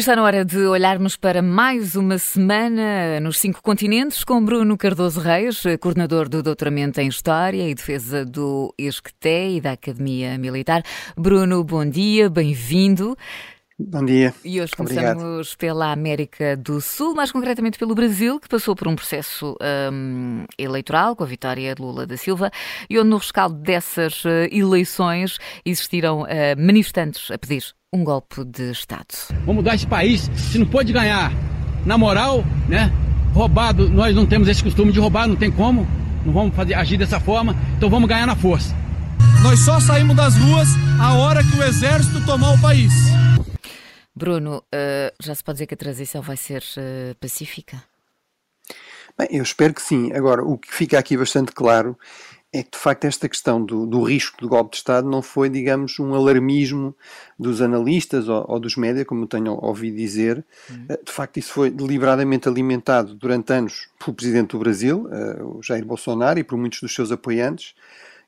está 0.00 0.16
na 0.16 0.22
hora 0.22 0.46
de 0.46 0.56
olharmos 0.56 1.14
para 1.14 1.42
mais 1.42 1.94
uma 1.94 2.16
semana 2.16 3.20
nos 3.20 3.38
cinco 3.38 3.62
continentes 3.62 4.24
com 4.24 4.42
Bruno 4.42 4.74
Cardoso 4.78 5.20
Reis, 5.20 5.62
coordenador 5.78 6.26
do 6.26 6.42
doutoramento 6.42 7.02
em 7.02 7.08
História 7.08 7.68
e 7.68 7.74
Defesa 7.74 8.24
do 8.24 8.74
ESCTE 8.78 9.56
e 9.56 9.60
da 9.60 9.72
Academia 9.72 10.38
Militar. 10.38 10.82
Bruno, 11.18 11.62
bom 11.62 11.84
dia, 11.84 12.30
bem-vindo. 12.30 13.14
Bom 13.78 14.02
dia. 14.02 14.32
E 14.42 14.58
hoje 14.62 14.72
começamos 14.72 15.22
Obrigado. 15.22 15.58
pela 15.58 15.92
América 15.92 16.56
do 16.56 16.80
Sul, 16.80 17.14
mais 17.14 17.30
concretamente 17.30 17.78
pelo 17.78 17.94
Brasil, 17.94 18.40
que 18.40 18.48
passou 18.48 18.74
por 18.74 18.88
um 18.88 18.96
processo 18.96 19.54
um, 19.92 20.46
eleitoral 20.56 21.14
com 21.14 21.24
a 21.24 21.26
vitória 21.26 21.74
de 21.74 21.82
Lula 21.82 22.06
da 22.06 22.16
Silva 22.16 22.50
e 22.88 22.98
onde 22.98 23.10
no 23.10 23.18
rescaldo 23.18 23.56
dessas 23.56 24.24
uh, 24.24 24.48
eleições 24.50 25.36
existiram 25.62 26.22
uh, 26.22 26.26
manifestantes 26.56 27.30
a 27.30 27.36
pedir 27.36 27.78
um 27.92 28.04
golpe 28.04 28.44
de 28.44 28.70
Estado. 28.70 29.08
Vamos 29.40 29.56
mudar 29.56 29.74
esse 29.74 29.86
país, 29.86 30.30
se 30.36 30.58
não 30.58 30.66
pode 30.66 30.92
ganhar 30.92 31.32
na 31.84 31.98
moral, 31.98 32.44
né? 32.68 32.92
Roubado, 33.34 33.90
nós 33.90 34.14
não 34.14 34.26
temos 34.26 34.46
esse 34.46 34.62
costume 34.62 34.92
de 34.92 35.00
roubar, 35.00 35.26
não 35.26 35.34
tem 35.34 35.50
como, 35.50 35.84
não 36.24 36.32
vamos 36.32 36.54
fazer, 36.54 36.74
agir 36.74 36.96
dessa 36.96 37.18
forma, 37.18 37.56
então 37.76 37.90
vamos 37.90 38.08
ganhar 38.08 38.26
na 38.26 38.36
força. 38.36 38.72
Nós 39.42 39.58
só 39.60 39.80
saímos 39.80 40.14
das 40.14 40.36
ruas 40.36 40.68
a 41.00 41.14
hora 41.14 41.42
que 41.42 41.58
o 41.58 41.64
exército 41.64 42.24
tomar 42.24 42.54
o 42.54 42.60
país. 42.60 42.92
Bruno, 44.14 44.58
uh, 44.58 45.12
já 45.20 45.34
se 45.34 45.42
pode 45.42 45.56
dizer 45.56 45.66
que 45.66 45.74
a 45.74 45.76
transição 45.76 46.22
vai 46.22 46.36
ser 46.36 46.62
uh, 46.62 47.14
pacífica? 47.16 47.82
Bem, 49.18 49.28
eu 49.32 49.42
espero 49.42 49.74
que 49.74 49.82
sim. 49.82 50.12
Agora, 50.12 50.44
o 50.44 50.56
que 50.56 50.72
fica 50.72 50.96
aqui 50.96 51.16
bastante 51.16 51.50
claro 51.52 51.98
é 52.52 52.64
que, 52.64 52.72
de 52.72 52.78
facto, 52.78 53.04
esta 53.04 53.28
questão 53.28 53.64
do, 53.64 53.86
do 53.86 54.02
risco 54.02 54.40
do 54.40 54.48
golpe 54.48 54.72
de 54.72 54.78
Estado 54.78 55.08
não 55.08 55.22
foi, 55.22 55.48
digamos, 55.48 55.98
um 56.00 56.14
alarmismo 56.14 56.94
dos 57.38 57.62
analistas 57.62 58.28
ou, 58.28 58.44
ou 58.48 58.58
dos 58.58 58.76
média, 58.76 59.04
como 59.04 59.26
tenho 59.26 59.52
ouvido 59.64 59.96
dizer. 59.96 60.44
Uhum. 60.68 60.86
De 61.04 61.12
facto, 61.12 61.38
isso 61.38 61.52
foi 61.52 61.70
deliberadamente 61.70 62.48
alimentado 62.48 63.14
durante 63.14 63.52
anos 63.52 63.88
pelo 63.98 64.14
presidente 64.14 64.50
do 64.50 64.58
Brasil, 64.58 65.06
uh, 65.06 65.58
o 65.58 65.62
Jair 65.62 65.84
Bolsonaro, 65.84 66.40
e 66.40 66.44
por 66.44 66.58
muitos 66.58 66.80
dos 66.80 66.92
seus 66.92 67.12
apoiantes 67.12 67.74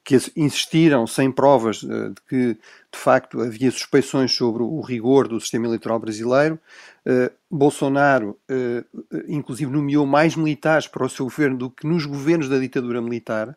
que 0.05 0.17
insistiram 0.37 1.07
sem 1.07 1.31
provas 1.31 1.85
eh, 1.85 2.09
de 2.09 2.21
que, 2.29 2.55
de 2.55 2.99
facto, 2.99 3.41
havia 3.41 3.71
suspeições 3.71 4.35
sobre 4.35 4.63
o 4.63 4.81
rigor 4.81 5.29
do 5.29 5.41
sistema 5.41 5.67
eleitoral 5.67 5.99
brasileiro. 5.99 6.59
Uh, 7.07 7.31
Bolsonaro, 7.51 8.39
uh, 8.51 8.85
inclusive, 9.29 9.71
nomeou 9.71 10.07
mais 10.07 10.37
militares 10.37 10.87
para 10.87 11.05
o 11.05 11.09
seu 11.09 11.25
governo 11.27 11.57
do 11.57 11.71
que 11.71 11.87
nos 11.87 12.05
governos 12.05 12.49
da 12.49 12.59
ditadura 12.59 13.01
militar. 13.01 13.57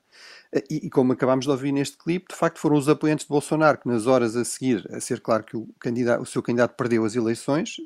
Uh, 0.56 0.62
e, 0.70 0.88
e, 0.88 0.90
como 0.90 1.14
acabámos 1.14 1.46
de 1.46 1.52
ouvir 1.52 1.72
neste 1.72 1.98
clipe, 1.98 2.28
de 2.30 2.36
facto 2.36 2.60
foram 2.60 2.78
os 2.78 2.88
apoiantes 2.88 3.26
de 3.26 3.30
Bolsonaro 3.30 3.78
que, 3.78 3.88
nas 3.88 4.08
horas 4.08 4.36
a 4.36 4.46
seguir, 4.46 4.88
a 4.94 5.00
ser 5.00 5.20
claro 5.20 5.44
que 5.44 5.58
o, 5.58 5.68
candidato, 5.80 6.22
o 6.22 6.26
seu 6.26 6.42
candidato 6.42 6.76
perdeu 6.76 7.04
as 7.04 7.16
eleições, 7.16 7.78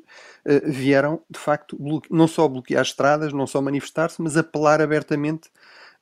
vieram, 0.64 1.20
de 1.28 1.38
facto, 1.38 1.78
não 2.10 2.28
só 2.28 2.46
bloquear 2.46 2.82
estradas, 2.82 3.32
não 3.32 3.46
só 3.46 3.60
manifestar-se, 3.60 4.20
mas 4.22 4.36
apelar 4.36 4.80
abertamente 4.80 5.50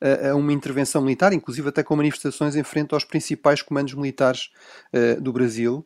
a, 0.01 0.35
uma 0.35 0.53
intervenção 0.53 1.01
militar, 1.01 1.33
inclusive 1.33 1.69
até 1.69 1.83
com 1.83 1.95
manifestações 1.95 2.55
em 2.55 2.63
frente 2.63 2.93
aos 2.93 3.03
principais 3.03 3.61
comandos 3.61 3.93
militares 3.93 4.49
uh, 4.93 5.21
do 5.21 5.31
Brasil. 5.31 5.85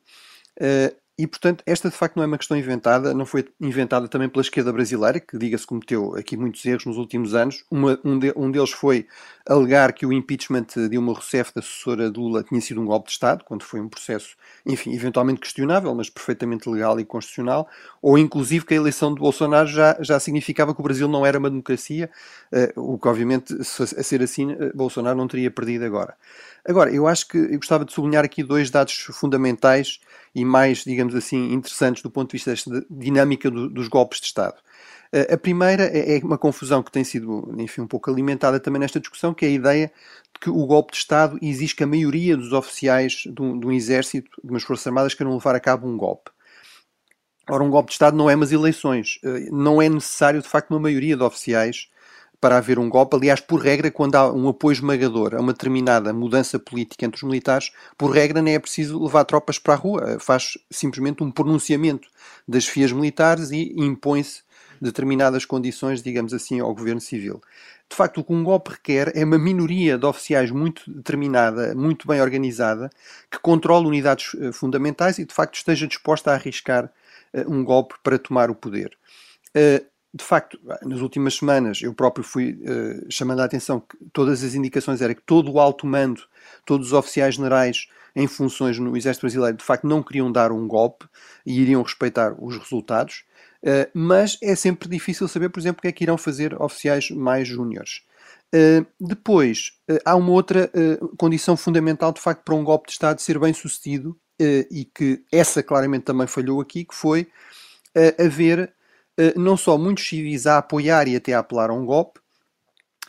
Uh, 0.58 1.03
e, 1.16 1.28
portanto, 1.28 1.64
esta 1.68 1.92
de 1.92 1.96
facto 1.96 2.16
não 2.16 2.24
é 2.24 2.26
uma 2.26 2.40
questão 2.40 2.58
inventada, 2.58 3.14
não 3.14 3.24
foi 3.24 3.48
inventada 3.62 4.08
também 4.08 4.28
pela 4.28 4.42
esquerda 4.42 4.74
brasileira, 4.74 5.20
que, 5.20 5.38
diga-se, 5.38 5.68
cometeu 5.68 6.16
aqui 6.16 6.36
muitos 6.36 6.66
erros 6.66 6.86
nos 6.86 6.98
últimos 6.98 7.36
anos. 7.36 7.64
Uma, 7.70 8.00
um, 8.04 8.18
de, 8.18 8.34
um, 8.36 8.50
deles 8.50 8.72
foi 8.72 9.06
alegar 9.48 9.94
que 9.94 10.08
o 10.08 10.12
impeachment 10.12 10.66
de 10.76 10.90
Dilma 10.90 11.14
Rousseff, 11.14 11.54
da 11.54 11.60
assessora 11.60 12.10
de 12.10 12.20
Lula, 12.20 12.44
tinha 12.44 12.60
sido 12.60 12.82
um 12.82 12.86
golpe 12.86 13.08
de 13.08 13.12
Estado, 13.12 13.44
quando 13.46 13.64
foi 13.64 13.80
um 13.80 13.88
processo, 13.88 14.36
enfim, 14.66 14.92
eventualmente 14.96 15.40
questionável, 15.40 15.94
mas 15.94 16.10
perfeitamente 16.10 16.68
legal 16.68 17.00
e 17.00 17.06
constitucional, 17.06 17.68
ou 18.02 18.18
inclusive 18.18 18.66
que 18.66 18.74
a 18.74 18.78
eleição 18.78 19.14
de 19.14 19.20
Bolsonaro 19.20 19.68
já, 19.68 19.96
já 20.02 20.20
significava 20.20 20.74
que 20.74 20.80
o 20.80 20.84
Brasil 20.84 21.08
não 21.08 21.24
era 21.24 21.38
uma 21.38 21.50
democracia, 21.50 22.10
uh, 22.52 22.94
o 22.94 22.98
que, 22.98 23.08
obviamente, 23.08 23.54
a 23.54 23.64
ser 23.64 24.24
assim, 24.24 24.52
uh, 24.54 24.72
Bolsonaro 24.74 25.16
não 25.16 25.28
teria 25.28 25.52
perdido 25.52 25.86
agora. 25.86 26.16
Agora, 26.66 26.92
eu 26.94 27.08
acho 27.08 27.28
que 27.28 27.38
eu 27.38 27.58
gostava 27.58 27.84
de 27.84 27.92
sublinhar 27.92 28.24
aqui 28.24 28.42
dois 28.42 28.70
dados 28.70 28.94
fundamentais 29.12 30.00
e 30.34 30.46
mais, 30.46 30.84
digamos 30.84 31.14
assim, 31.14 31.54
interessantes 31.54 32.02
do 32.02 32.10
ponto 32.10 32.30
de 32.30 32.38
vista 32.38 32.52
desta 32.52 32.86
dinâmica 32.90 33.52
do, 33.52 33.70
dos 33.70 33.88
golpes 33.88 34.20
de 34.22 34.28
Estado. 34.28 34.56
A 35.32 35.38
primeira 35.38 35.84
é, 35.84 36.18
é 36.18 36.20
uma 36.24 36.40
confusão 36.40 36.82
que 36.82 36.92
tem 36.92 37.04
sido, 37.04 37.54
enfim, 37.60 37.82
um 37.82 37.88
pouco 37.88 38.10
alimentada 38.10 38.60
também 38.60 38.80
nesta 38.80 39.00
discussão, 39.00 39.32
que 39.32 39.46
é 39.46 39.50
a 39.50 39.52
ideia 39.52 39.92
de 40.34 40.40
que 40.40 40.50
o 40.50 40.66
golpe 40.66 40.94
de 40.94 40.98
Estado 40.98 41.38
exige 41.40 41.76
que 41.76 41.84
a 41.84 41.88
maioria 41.88 42.36
dos 42.36 42.52
oficiais 42.52 43.24
de 43.28 43.40
um, 43.40 43.60
de 43.60 43.68
um 43.68 43.72
exército, 43.72 44.32
de 44.44 44.50
umas 44.50 44.64
forças 44.64 44.88
armadas, 44.88 45.14
queiram 45.14 45.34
levar 45.34 45.54
a 45.54 45.60
cabo 45.60 45.88
um 45.88 45.96
golpe. 45.96 46.32
Ora, 47.48 47.64
um 47.64 47.70
golpe 47.70 47.90
de 47.90 47.94
Estado 47.94 48.18
não 48.18 48.28
é 48.28 48.36
umas 48.36 48.52
eleições. 48.52 49.20
Eh, 49.24 49.50
não 49.52 49.80
é 49.80 49.88
necessário, 49.88 50.42
de 50.42 50.48
facto, 50.48 50.72
uma 50.72 50.80
maioria 50.80 51.16
de 51.16 51.24
oficiais 51.24 51.90
para 52.44 52.58
haver 52.58 52.78
um 52.78 52.90
golpe. 52.90 53.16
Aliás, 53.16 53.40
por 53.40 53.62
regra, 53.62 53.90
quando 53.90 54.16
há 54.16 54.30
um 54.30 54.50
apoio 54.50 54.74
esmagador 54.74 55.34
a 55.34 55.40
uma 55.40 55.54
determinada 55.54 56.12
mudança 56.12 56.60
política 56.60 57.06
entre 57.06 57.16
os 57.16 57.24
militares, 57.24 57.72
por 57.98 58.12
regra 58.12 58.42
nem 58.42 58.56
é 58.56 58.60
preciso 58.60 59.02
levar 59.02 59.24
tropas 59.24 59.58
para 59.58 59.76
a 59.76 59.78
rua. 59.78 60.18
Faz 60.20 60.58
simplesmente 60.70 61.24
um 61.24 61.32
pronunciamento 61.32 62.10
das 62.46 62.66
fias 62.66 62.92
militares 62.92 63.50
e 63.52 63.74
impõe-se 63.78 64.42
determinadas 64.82 65.46
condições, 65.46 66.04
digamos 66.04 66.34
assim, 66.34 66.60
ao 66.60 66.76
governo 66.76 67.00
civil. 67.00 67.42
De 67.90 67.96
facto, 67.96 68.20
o 68.20 68.24
que 68.26 68.34
um 68.34 68.44
golpe 68.44 68.72
requer 68.72 69.14
é 69.16 69.24
uma 69.24 69.40
minoria 69.40 69.98
de 69.98 70.06
oficiais 70.06 70.52
muito 70.52 70.84
determinada, 70.92 71.74
muito 71.74 72.06
bem 72.06 72.20
organizada, 72.20 72.90
que 73.32 73.40
controle 73.40 73.88
unidades 73.88 74.36
eh, 74.38 74.52
fundamentais 74.52 75.18
e, 75.18 75.24
de 75.24 75.34
facto, 75.34 75.56
esteja 75.56 75.88
disposta 75.88 76.32
a 76.32 76.34
arriscar 76.34 76.92
uh, 77.34 77.50
um 77.50 77.64
golpe 77.64 77.96
para 78.04 78.20
tomar 78.20 78.52
o 78.52 78.56
poder. 78.56 78.98
De 80.16 80.24
facto, 80.24 80.60
nas 80.84 81.00
últimas 81.00 81.34
semanas 81.36 81.82
eu 81.82 81.92
próprio 81.92 82.24
fui 82.24 82.52
uh, 82.52 83.06
chamando 83.10 83.40
a 83.40 83.46
atenção 83.46 83.80
que 83.80 83.98
todas 84.14 84.44
as 84.44 84.54
indicações 84.54 85.02
eram 85.02 85.16
que 85.16 85.24
todo 85.24 85.52
o 85.52 85.60
alto 85.60 85.88
mando, 85.88 86.22
todos 86.64 86.88
os 86.88 86.94
oficiais 86.94 87.34
generais 87.34 87.88
em 88.16 88.28
funções 88.28 88.78
no 88.78 88.96
Exército 88.96 89.26
Brasileiro, 89.26 89.58
de 89.58 89.64
facto 89.64 89.88
não 89.88 90.04
queriam 90.04 90.32
dar 90.32 90.52
um 90.52 90.68
golpe 90.68 91.08
e 91.44 91.60
iriam 91.60 91.82
respeitar 91.82 92.36
os 92.38 92.56
resultados, 92.60 93.24
uh, 93.64 93.90
mas 93.92 94.38
é 94.40 94.56
sempre 94.56 94.88
difícil 94.88 95.28
saber, 95.28 95.50
por 95.50 95.60
exemplo, 95.60 95.80
o 95.80 95.82
que 95.82 95.88
é 95.88 95.92
que 95.92 96.04
irão 96.04 96.16
fazer 96.16 96.62
oficiais 96.62 97.10
mais 97.10 97.48
júniores. 97.48 98.04
Uh, 98.54 98.86
depois, 99.02 99.72
há 100.06 100.16
uma 100.16 100.30
outra 100.30 100.70
condição 101.18 101.58
fundamental, 101.58 102.14
de 102.14 102.22
facto, 102.22 102.44
para 102.44 102.54
um 102.54 102.64
golpe 102.64 102.86
de 102.86 102.94
Estado 102.94 103.20
ser 103.20 103.40
bem 103.40 103.52
sucedido, 103.52 104.16
e 104.40 104.86
que 104.86 105.24
essa 105.32 105.64
claramente 105.64 106.04
também 106.04 106.28
falhou 106.28 106.62
aqui, 106.62 106.86
que 106.86 106.94
foi 106.94 107.28
haver 108.20 108.72
não 109.36 109.56
só 109.56 109.78
muitos 109.78 110.08
civis 110.08 110.48
a 110.48 110.58
apoiar 110.58 111.08
e 111.08 111.16
até 111.16 111.34
a 111.34 111.40
apelar 111.40 111.70
a 111.70 111.74
um 111.74 111.86
golpe, 111.86 112.20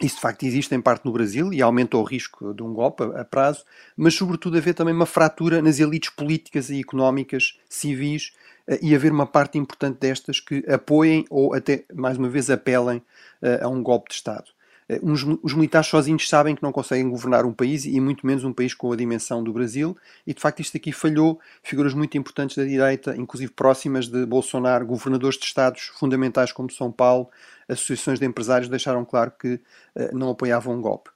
isso 0.00 0.16
de 0.16 0.20
facto 0.20 0.42
existe 0.44 0.75
em 0.75 0.81
parte 0.81 1.04
no 1.04 1.12
Brasil 1.12 1.53
e 1.53 1.62
aumenta 1.62 1.97
o 1.97 2.03
risco 2.03 2.53
de 2.53 2.62
um 2.62 2.75
golpe 2.75 3.04
a 3.15 3.25
prazo, 3.25 3.65
mas 3.97 4.15
sobretudo 4.15 4.59
haver 4.59 4.75
também 4.75 4.92
uma 4.92 5.06
fratura 5.06 5.62
nas 5.62 5.78
elites 5.78 6.10
políticas 6.10 6.69
e 6.69 6.81
económicas 6.81 7.59
civis 7.69 8.32
eh, 8.66 8.81
e 8.82 8.94
haver 8.94 9.12
uma 9.12 9.26
parte 9.26 9.56
importante 9.56 10.00
destas 10.00 10.41
que 10.41 10.65
apoiem 10.69 11.25
ou 11.31 11.54
até, 11.54 11.84
mais 11.94 12.19
uma 12.19 12.28
vez, 12.28 12.50
apelem 12.50 13.00
eh, 13.41 13.60
a 13.62 13.69
um 13.69 13.82
golpe 13.82 14.09
de 14.09 14.16
Estado. 14.16 14.50
Eh, 14.89 15.00
os 15.03 15.55
militares 15.55 15.89
sozinhos 15.89 16.28
sabem 16.28 16.55
que 16.55 16.62
não 16.62 16.72
conseguem 16.72 17.09
governar 17.09 17.47
um 17.47 17.53
país 17.53 17.84
e 17.84 17.99
muito 18.00 18.27
menos 18.27 18.45
um 18.45 18.53
país 18.53 18.75
com 18.75 18.93
a 18.93 18.97
dimensão 18.97 19.43
do 19.43 19.53
Brasil 19.53 19.97
e 20.27 20.34
de 20.34 20.41
facto 20.41 20.61
isto 20.61 20.77
aqui 20.77 20.93
falhou 20.93 21.41
figuras 21.62 21.95
muito 21.95 22.17
importantes 22.19 22.56
da 22.56 22.65
direita, 22.65 23.17
inclusive 23.17 23.53
próximas 23.53 24.09
de 24.09 24.27
Bolsonaro, 24.27 24.87
governadores 24.87 25.39
de 25.39 25.45
estados 25.45 25.93
fundamentais 25.99 26.53
como 26.53 26.71
São 26.71 26.93
Paulo, 26.93 27.28
associações 27.69 28.19
de 28.19 28.27
empresários 28.27 28.69
deixaram 28.69 29.04
claro 29.04 29.33
que 29.39 29.54
uh, 29.54 30.16
não 30.16 30.31
apoiavam 30.31 30.75
um 30.75 30.83
golpe. 30.83 31.10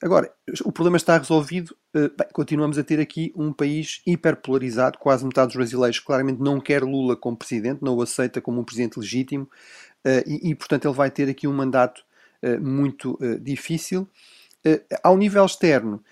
Agora, 0.00 0.32
o 0.64 0.70
problema 0.70 0.96
está 0.96 1.18
resolvido. 1.18 1.74
Uh, 1.92 2.08
bem, 2.16 2.28
continuamos 2.32 2.78
a 2.78 2.84
ter 2.84 3.00
aqui 3.00 3.32
um 3.34 3.52
país 3.52 4.00
hiperpolarizado. 4.06 4.96
Quase 4.96 5.24
metade 5.24 5.48
dos 5.48 5.56
brasileiros 5.56 5.98
claramente 5.98 6.40
não 6.40 6.60
quer 6.60 6.84
Lula 6.84 7.16
como 7.16 7.36
presidente, 7.36 7.82
não 7.82 7.96
o 7.96 8.02
aceita 8.02 8.40
como 8.40 8.60
um 8.60 8.64
presidente 8.64 8.98
legítimo 8.98 9.48
e, 10.24 10.50
e, 10.50 10.54
portanto, 10.54 10.86
ele 10.86 10.94
vai 10.94 11.10
ter 11.10 11.28
aqui 11.28 11.48
um 11.48 11.52
mandato 11.52 12.02
eh, 12.02 12.07
muito 12.58 13.18
eh, 13.20 13.38
difícil. 13.38 14.08
Eh, 14.64 14.82
ao 15.02 15.16
nível 15.16 15.44
externo, 15.44 16.02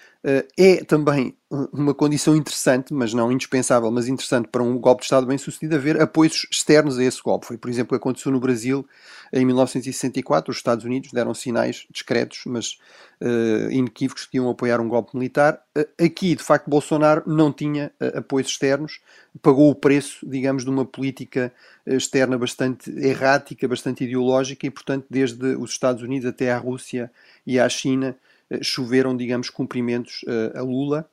é 0.58 0.84
também 0.84 1.37
uma 1.73 1.94
condição 1.94 2.34
interessante, 2.34 2.93
mas 2.93 3.14
não 3.14 3.31
indispensável, 3.31 3.88
mas 3.93 4.08
interessante 4.08 4.49
para 4.49 4.64
um 4.64 4.76
golpe 4.76 5.02
de 5.02 5.05
Estado 5.05 5.25
bem 5.25 5.38
sucedido, 5.38 5.76
haver 5.76 6.00
apoios 6.00 6.44
externos 6.50 6.99
a 6.99 7.05
esse 7.05 7.23
golpe. 7.23 7.46
Foi, 7.46 7.56
por 7.56 7.70
exemplo, 7.70 7.94
o 7.96 7.99
que 7.99 8.02
aconteceu 8.02 8.32
no 8.32 8.40
Brasil 8.40 8.84
em 9.32 9.44
1964. 9.44 10.50
Os 10.50 10.56
Estados 10.56 10.84
Unidos 10.84 11.12
deram 11.12 11.32
sinais 11.32 11.87
discretos, 11.88 12.43
mas 12.46 12.78
uh, 13.20 13.70
inequívocos, 13.70 14.26
que 14.26 14.38
iam 14.38 14.50
apoiar 14.50 14.81
um 14.81 14.88
golpe 14.88 15.17
militar. 15.17 15.62
Uh, 15.78 16.05
aqui, 16.05 16.34
de 16.34 16.43
facto, 16.43 16.69
Bolsonaro 16.69 17.22
não 17.25 17.52
tinha 17.52 17.93
apoios 18.17 18.49
externos, 18.49 19.00
pagou 19.40 19.70
o 19.70 19.75
preço, 19.76 20.29
digamos, 20.29 20.64
de 20.64 20.70
uma 20.70 20.84
política 20.84 21.52
externa 21.87 22.37
bastante 22.37 22.90
errática, 22.99 23.69
bastante 23.69 24.02
ideológica, 24.02 24.67
e, 24.67 24.70
portanto, 24.70 25.06
desde 25.08 25.55
os 25.55 25.70
Estados 25.70 26.02
Unidos 26.02 26.29
até 26.29 26.50
à 26.50 26.58
Rússia 26.58 27.08
e 27.46 27.61
à 27.61 27.69
China 27.69 28.17
eh, 28.17 28.17
choveram, 28.62 29.16
digamos, 29.16 29.50
cumprimentos 29.50 30.25
eh, 30.26 30.52
a 30.54 30.62
Lula. 30.62 31.08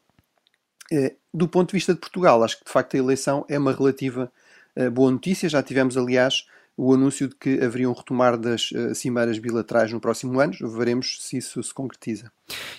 Eh, 0.92 1.16
do 1.34 1.48
ponto 1.48 1.70
de 1.70 1.78
vista 1.78 1.94
de 1.94 2.00
Portugal, 2.00 2.44
acho 2.44 2.60
que 2.60 2.66
de 2.66 2.72
facto 2.72 2.96
a 2.96 3.00
eleição 3.00 3.46
é 3.50 3.58
uma 3.58 3.74
relativa 3.74 4.32
boa 4.92 5.12
notícia. 5.12 5.50
Já 5.50 5.62
tivemos, 5.62 5.98
aliás, 5.98 6.46
o 6.76 6.94
anúncio 6.94 7.28
de 7.28 7.36
que 7.36 7.62
haveria 7.62 7.90
um 7.90 7.94
retomar 7.94 8.38
das 8.38 8.72
uh, 8.72 8.94
cimeiras 8.96 9.38
bilaterais 9.38 9.92
no 9.92 10.00
próximo 10.00 10.40
ano. 10.40 10.54
Veremos 10.76 11.18
se 11.22 11.38
isso 11.38 11.62
se 11.62 11.74
concretiza. 11.74 12.32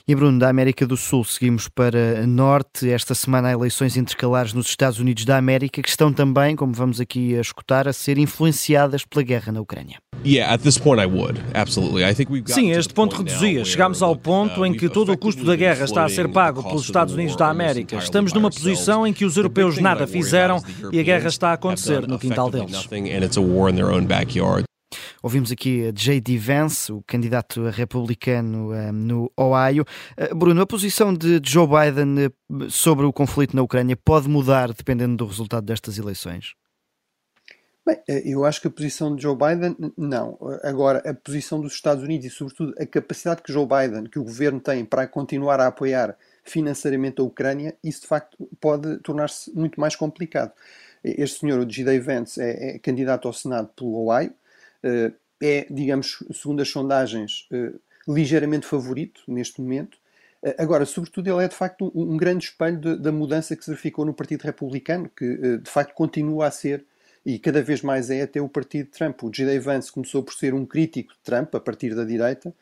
E 0.07 0.15
Bruno, 0.15 0.39
da 0.39 0.49
América 0.49 0.87
do 0.87 0.97
Sul, 0.97 1.25
seguimos 1.25 1.69
para 1.69 2.27
Norte. 2.27 2.91
Esta 2.91 3.15
semana 3.15 3.49
há 3.49 3.53
eleições 3.53 3.97
intercalares 3.97 4.53
nos 4.53 4.69
Estados 4.69 4.99
Unidos 4.99 5.25
da 5.25 5.37
América 5.37 5.81
que 5.81 5.89
estão 5.89 6.13
também, 6.13 6.55
como 6.57 6.73
vamos 6.73 7.01
aqui 7.01 7.37
a 7.37 7.41
escutar, 7.41 7.89
a 7.89 7.93
ser 7.93 8.19
influenciadas 8.19 9.05
pela 9.05 9.23
guerra 9.23 9.53
na 9.53 9.61
Ucrânia. 9.61 9.99
Sim, 12.55 12.73
a 12.73 12.79
este 12.79 12.95
ponto 12.95 13.17
reduzia. 13.17 13.65
Chegámos 13.65 14.03
ao 14.03 14.17
ponto 14.17 14.61
uh, 14.61 14.67
em 14.67 14.73
que 14.73 14.89
todo 14.89 15.13
o 15.13 15.19
custo 15.19 15.45
da 15.45 15.55
guerra 15.55 15.85
está 15.85 16.05
a 16.05 16.09
ser 16.09 16.29
pago 16.29 16.63
pelos 16.63 16.85
Estados 16.85 17.15
Unidos 17.15 17.37
da 17.37 17.49
América. 17.49 17.97
Estamos 17.97 18.33
numa 18.33 18.51
posição 18.51 19.07
em 19.07 19.13
que 19.13 19.25
os 19.25 19.37
europeus 19.37 19.79
nada 19.79 20.07
fizeram 20.07 20.63
e 20.93 20.99
a 20.99 21.03
guerra 21.03 21.29
está 21.29 21.51
a 21.51 21.53
acontecer 21.55 22.07
no 22.07 22.19
quintal 22.19 22.51
deles. 22.51 22.87
Ouvimos 25.25 25.51
aqui 25.51 25.91
J.D. 25.91 26.37
Vance, 26.37 26.93
o 26.93 27.03
candidato 27.07 27.71
republicano 27.71 28.93
no 28.93 29.33
Ohio. 29.35 29.83
Uh, 30.21 30.35
Bruno, 30.35 30.61
a 30.61 30.67
posição 30.67 31.15
de 31.15 31.41
Joe 31.43 31.67
Biden 31.67 32.27
uh, 32.27 32.71
sobre 32.71 33.07
o 33.07 33.13
conflito 33.13 33.57
na 33.57 33.63
Ucrânia 33.63 33.97
pode 33.97 34.29
mudar 34.29 34.75
dependendo 34.75 35.17
do 35.17 35.27
resultado 35.27 35.65
destas 35.65 35.97
eleições? 35.97 36.53
Bem, 37.87 37.97
uh, 37.97 38.03
eu 38.23 38.45
acho 38.45 38.61
que 38.61 38.69
a 38.69 38.71
posição 38.71 39.17
de 39.17 39.23
Joe 39.23 39.35
Biden, 39.35 39.75
não. 39.97 40.37
Agora, 40.63 40.99
a 41.09 41.15
posição 41.15 41.59
dos 41.59 41.73
Estados 41.73 42.05
Unidos 42.05 42.27
e, 42.27 42.31
sobretudo, 42.31 42.75
a 42.79 42.85
capacidade 42.85 43.41
que 43.41 43.51
Joe 43.51 43.67
Biden, 43.67 44.05
que 44.05 44.19
o 44.19 44.25
governo 44.25 44.61
tem 44.61 44.85
para 44.85 45.07
continuar 45.07 45.59
a 45.59 45.69
apoiar 45.69 46.19
financeiramente 46.45 47.23
a 47.23 47.25
Ucrânia, 47.25 47.75
isso 47.83 48.03
de 48.03 48.09
facto 48.09 48.37
pode 48.61 48.99
tornar-se 48.99 49.51
muito 49.57 49.81
mais 49.81 49.97
complicado. 49.97 50.53
Este 51.03 51.41
senhor, 51.41 51.61
o 51.61 51.65
J.D. 51.65 51.99
Vance, 52.01 52.43
é, 52.43 52.77
é 52.77 52.79
candidato 52.79 53.27
ao 53.27 53.33
Senado 53.33 53.71
pelo 53.75 54.07
Ohio, 54.07 54.29
eh, 54.29 54.35
é, 55.43 55.67
digamos, 55.71 56.25
segundo 56.33 56.63
as 56.63 56.69
sondagens, 56.69 57.47
eh, 57.53 57.73
ligeiramente 58.09 58.67
favorito 58.67 59.23
neste 59.27 59.61
momento. 59.61 59.99
Eh, 60.43 60.57
agora, 60.59 60.87
sobretudo, 60.87 61.29
ele 61.29 61.45
é 61.45 61.49
de 61.49 61.55
facto 61.55 61.93
um, 61.95 62.17
grande 62.17 62.47
espelho 62.47 62.79
de, 62.79 62.97
da 62.97 63.13
mudança 63.13 63.57
que 63.57 63.65
se 63.65 63.71
verificou 63.71 64.05
no 64.05 64.15
Partido 64.15 64.43
Republicano, 64.43 65.11
que 65.15 65.59
de 65.59 65.71
facto 65.71 65.95
continua 65.95 66.47
a 66.47 66.51
ser 66.51 66.85
e 67.27 67.39
cada 67.39 67.63
vez 67.63 67.81
mais 67.81 68.11
é 68.11 68.23
até 68.23 68.41
o 68.41 68.49
partido 68.49 68.87
de 68.87 68.93
Trump. 68.93 69.23
O 69.23 69.31
J.D. 69.31 69.59
Vance 69.59 69.91
começou 69.91 70.23
por 70.23 70.35
ser 70.35 70.53
um 70.53 70.67
crítico 70.67 71.13
de 71.15 71.21
Trump 71.25 71.55
a 71.55 71.61
partir 71.61 71.95
da 71.95 72.05
direita, 72.05 72.55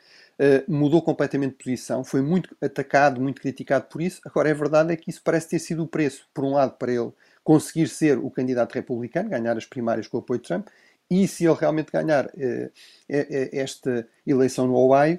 mudou 0.69 1.03
completamente 1.03 1.53
de 1.53 1.65
posição, 1.65 2.05
foi 2.05 2.23
muito 2.23 2.57
atacado, 2.61 3.21
muito 3.21 3.41
criticado 3.41 3.87
por 3.87 4.01
isso. 4.01 4.21
Agora, 4.25 4.51
a 4.51 4.55
verdade 4.55 4.93
é 4.93 4.97
que 4.97 5.11
isso 5.11 5.21
parece 5.25 5.49
ter 5.49 5.59
sido 5.59 5.83
o 5.83 5.89
preço, 5.89 6.29
por 6.33 6.45
um 6.45 6.53
lado, 6.53 6.77
para 6.79 6.93
ele 6.93 7.13
conseguir 7.43 7.89
ser 7.89 8.19
o 8.19 8.31
candidato 8.31 8.73
republicano, 8.75 9.31
ganhar 9.31 9.57
as 9.57 9.67
primárias 9.67 10.07
com 10.07 10.19
o 10.19 10.21
apoio 10.21 10.41
de 10.41 10.47
Trump, 10.47 10.69
e 11.13 11.29
se 11.29 11.45
ele 11.45 11.57
realmente 11.61 11.93
ganhar 11.93 12.31
eh, 12.39 12.71
eh, 13.07 13.27
eh, 13.31 13.51
esta 13.53 14.09
eleição 14.27 14.67
no 14.67 14.75
Ohio, 14.75 15.19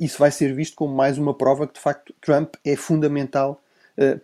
isso 0.00 0.18
vai 0.18 0.30
ser 0.30 0.54
visto 0.54 0.74
como 0.74 0.94
mais 0.94 1.18
uma 1.18 1.34
prova 1.34 1.66
que, 1.66 1.74
de 1.74 1.80
facto, 1.80 2.14
Trump 2.18 2.54
é 2.64 2.74
fundamental 2.74 3.62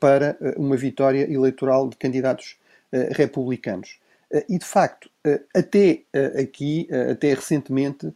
para 0.01 0.39
uma 0.57 0.75
vitória 0.75 1.31
eleitoral 1.31 1.87
de 1.87 1.97
candidatos 1.99 2.57
republicanos. 3.11 3.99
E, 4.49 4.59
de 4.59 4.65
facto, 4.65 5.11
até 5.55 6.01
aqui, 6.41 6.89
até 7.13 7.35
recentemente, 7.35 8.11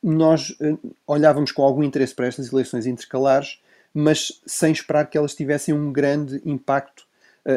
nós 0.00 0.56
olhávamos 1.04 1.50
com 1.50 1.64
algum 1.64 1.82
interesse 1.82 2.14
para 2.14 2.28
estas 2.28 2.52
eleições 2.52 2.86
intercalares, 2.86 3.60
mas 3.92 4.40
sem 4.46 4.70
esperar 4.70 5.10
que 5.10 5.18
elas 5.18 5.34
tivessem 5.34 5.74
um 5.74 5.92
grande 5.92 6.40
impacto 6.44 7.04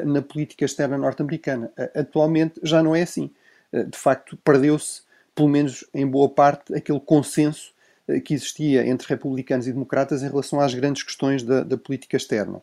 na 0.04 0.24
política 0.24 0.66
externa 0.66 0.98
norte-americana. 0.98 1.72
Atualmente 1.94 2.60
já 2.63 2.81
não 2.81 2.96
é 2.96 3.04
assim. 3.04 3.30
Eh, 3.71 3.83
de 3.83 3.98
facto 3.98 4.38
perdeu-se, 4.38 5.01
pelo 5.36 5.50
menos 5.50 5.86
em 5.94 6.06
boa 6.06 6.30
parte, 6.30 6.74
aquele 6.74 7.00
consenso 7.00 7.74
eh, 8.07 8.19
que 8.19 8.33
existia 8.33 8.86
entre 8.88 9.07
republicanos 9.07 9.68
e 9.68 9.74
democratas 9.74 10.24
em 10.24 10.30
relação 10.30 10.60
às 10.60 10.74
grandes 10.74 11.04
questões 11.04 11.44
da, 11.44 11.63
da 11.63 11.77
política 11.77 12.18
externa. 12.18 12.62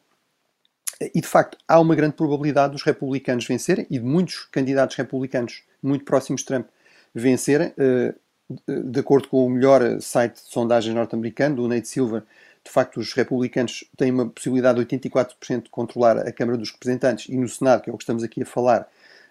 E 1.15 1.21
de 1.21 1.27
facto, 1.27 1.59
há 1.69 1.79
uma 1.79 1.95
grande 1.95 2.15
probabilidade 2.15 2.73
dos 2.73 2.83
republicanos 2.83 3.47
vencerem 3.47 3.87
e 3.91 3.99
de 3.99 4.05
muitos 4.05 4.47
candidatos 4.51 4.97
republicanos 4.97 5.63
muito 5.83 6.05
próximos 6.05 6.41
de 6.41 6.47
Trump 6.47 6.67
vencerem. 7.15 7.73
Eh, 7.79 8.15
de 8.69 9.01
acordo 9.01 9.29
com 9.29 9.45
o 9.45 9.51
melhor 9.51 10.01
site 10.01 10.35
de 10.35 10.53
sondagem 10.53 10.95
norte-americano, 10.95 11.57
do 11.57 11.69
Nate 11.69 11.89
Silver, 11.89 12.23
de 12.67 12.71
facto, 12.71 12.99
os 12.99 13.13
republicanos 13.13 13.85
têm 13.97 14.11
uma 14.11 14.29
possibilidade 14.29 14.85
de 14.85 14.87
84% 14.87 15.65
de 15.65 15.71
controlar 15.71 16.19
a 16.19 16.33
Câmara 16.33 16.59
dos 16.59 16.73
Representantes 16.73 17.29
e 17.29 17.37
no 17.37 17.49
Senado, 17.49 17.83
que 17.83 17.91
é 17.91 17.93
o 17.93 17.97
que 17.97 18.03
estamos 18.03 18.25
aqui 18.25 18.43
a 18.43 18.47
falar, 18.47 18.89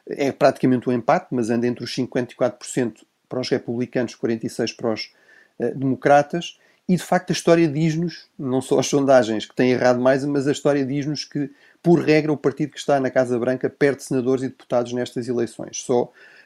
é 0.08 0.32
praticamente 0.32 0.90
um 0.90 0.94
empate, 0.94 1.28
mas 1.32 1.50
anda 1.50 1.68
entre 1.68 1.84
os 1.84 1.96
54% 1.96 3.04
para 3.28 3.40
os 3.40 3.50
republicanos, 3.50 4.16
46% 4.16 4.76
para 4.76 4.94
os 4.94 5.12
uh, 5.60 5.78
democratas. 5.78 6.60
E 6.88 6.96
de 6.96 7.02
facto 7.04 7.32
a 7.32 7.34
história 7.34 7.68
diz-nos, 7.68 8.28
não 8.38 8.62
só 8.62 8.80
as 8.80 8.86
sondagens 8.86 9.46
que 9.46 9.56
têm 9.56 9.72
errado 9.72 10.00
mais, 10.00 10.24
mas 10.24 10.48
a 10.48 10.52
história 10.52 10.86
diz-nos 10.86 11.26
que, 11.26 11.50
por 11.82 12.00
regra, 12.00 12.32
o 12.32 12.38
partido 12.38 12.72
que 12.72 12.78
está 12.78 13.00
na 13.00 13.10
Casa 13.10 13.40
Branca 13.40 13.68
perde 13.70 14.04
senadores 14.04 14.44
e 14.44 14.50
deputados 14.50 14.94
nestas 14.94 15.28
eleições. 15.28 15.82
Só 15.82 16.04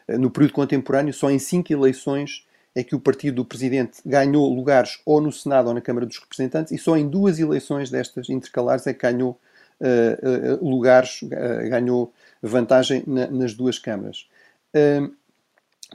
uh, 0.07 0.17
no 0.17 0.31
período 0.31 0.53
contemporâneo, 0.53 1.13
só 1.13 1.29
em 1.29 1.39
cinco 1.39 1.73
eleições 1.73 2.45
é 2.75 2.83
que 2.83 2.95
o 2.95 2.99
partido 2.99 3.35
do 3.35 3.45
presidente 3.45 3.99
ganhou 4.05 4.47
lugares 4.53 5.01
ou 5.05 5.19
no 5.19 5.31
Senado 5.31 5.67
ou 5.67 5.73
na 5.73 5.81
Câmara 5.81 6.05
dos 6.05 6.17
Representantes, 6.17 6.71
e 6.71 6.77
só 6.77 6.95
em 6.95 7.09
duas 7.09 7.39
eleições 7.39 7.89
destas 7.89 8.29
intercalares 8.29 8.87
é 8.87 8.93
que 8.93 9.01
ganhou 9.01 9.37
uh, 9.81 10.65
lugares, 10.65 11.19
ganhou 11.67 12.13
vantagem 12.41 13.03
na, 13.05 13.27
nas 13.27 13.53
duas 13.53 13.77
câmaras. 13.79 14.27
Uh, 14.75 15.11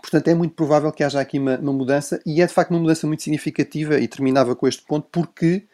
portanto, 0.00 0.28
é 0.28 0.34
muito 0.34 0.54
provável 0.54 0.92
que 0.92 1.02
haja 1.02 1.20
aqui 1.20 1.38
uma, 1.38 1.58
uma, 1.58 1.72
mudança, 1.72 2.20
e 2.26 2.42
é 2.42 2.46
de 2.46 2.52
facto 2.52 2.70
uma 2.70 2.80
mudança 2.80 3.06
muito 3.06 3.22
significativa, 3.22 3.98
e 3.98 4.08
terminava 4.08 4.54
com 4.54 4.66
este 4.66 4.82
ponto, 4.82 5.08
porque, 5.10 5.64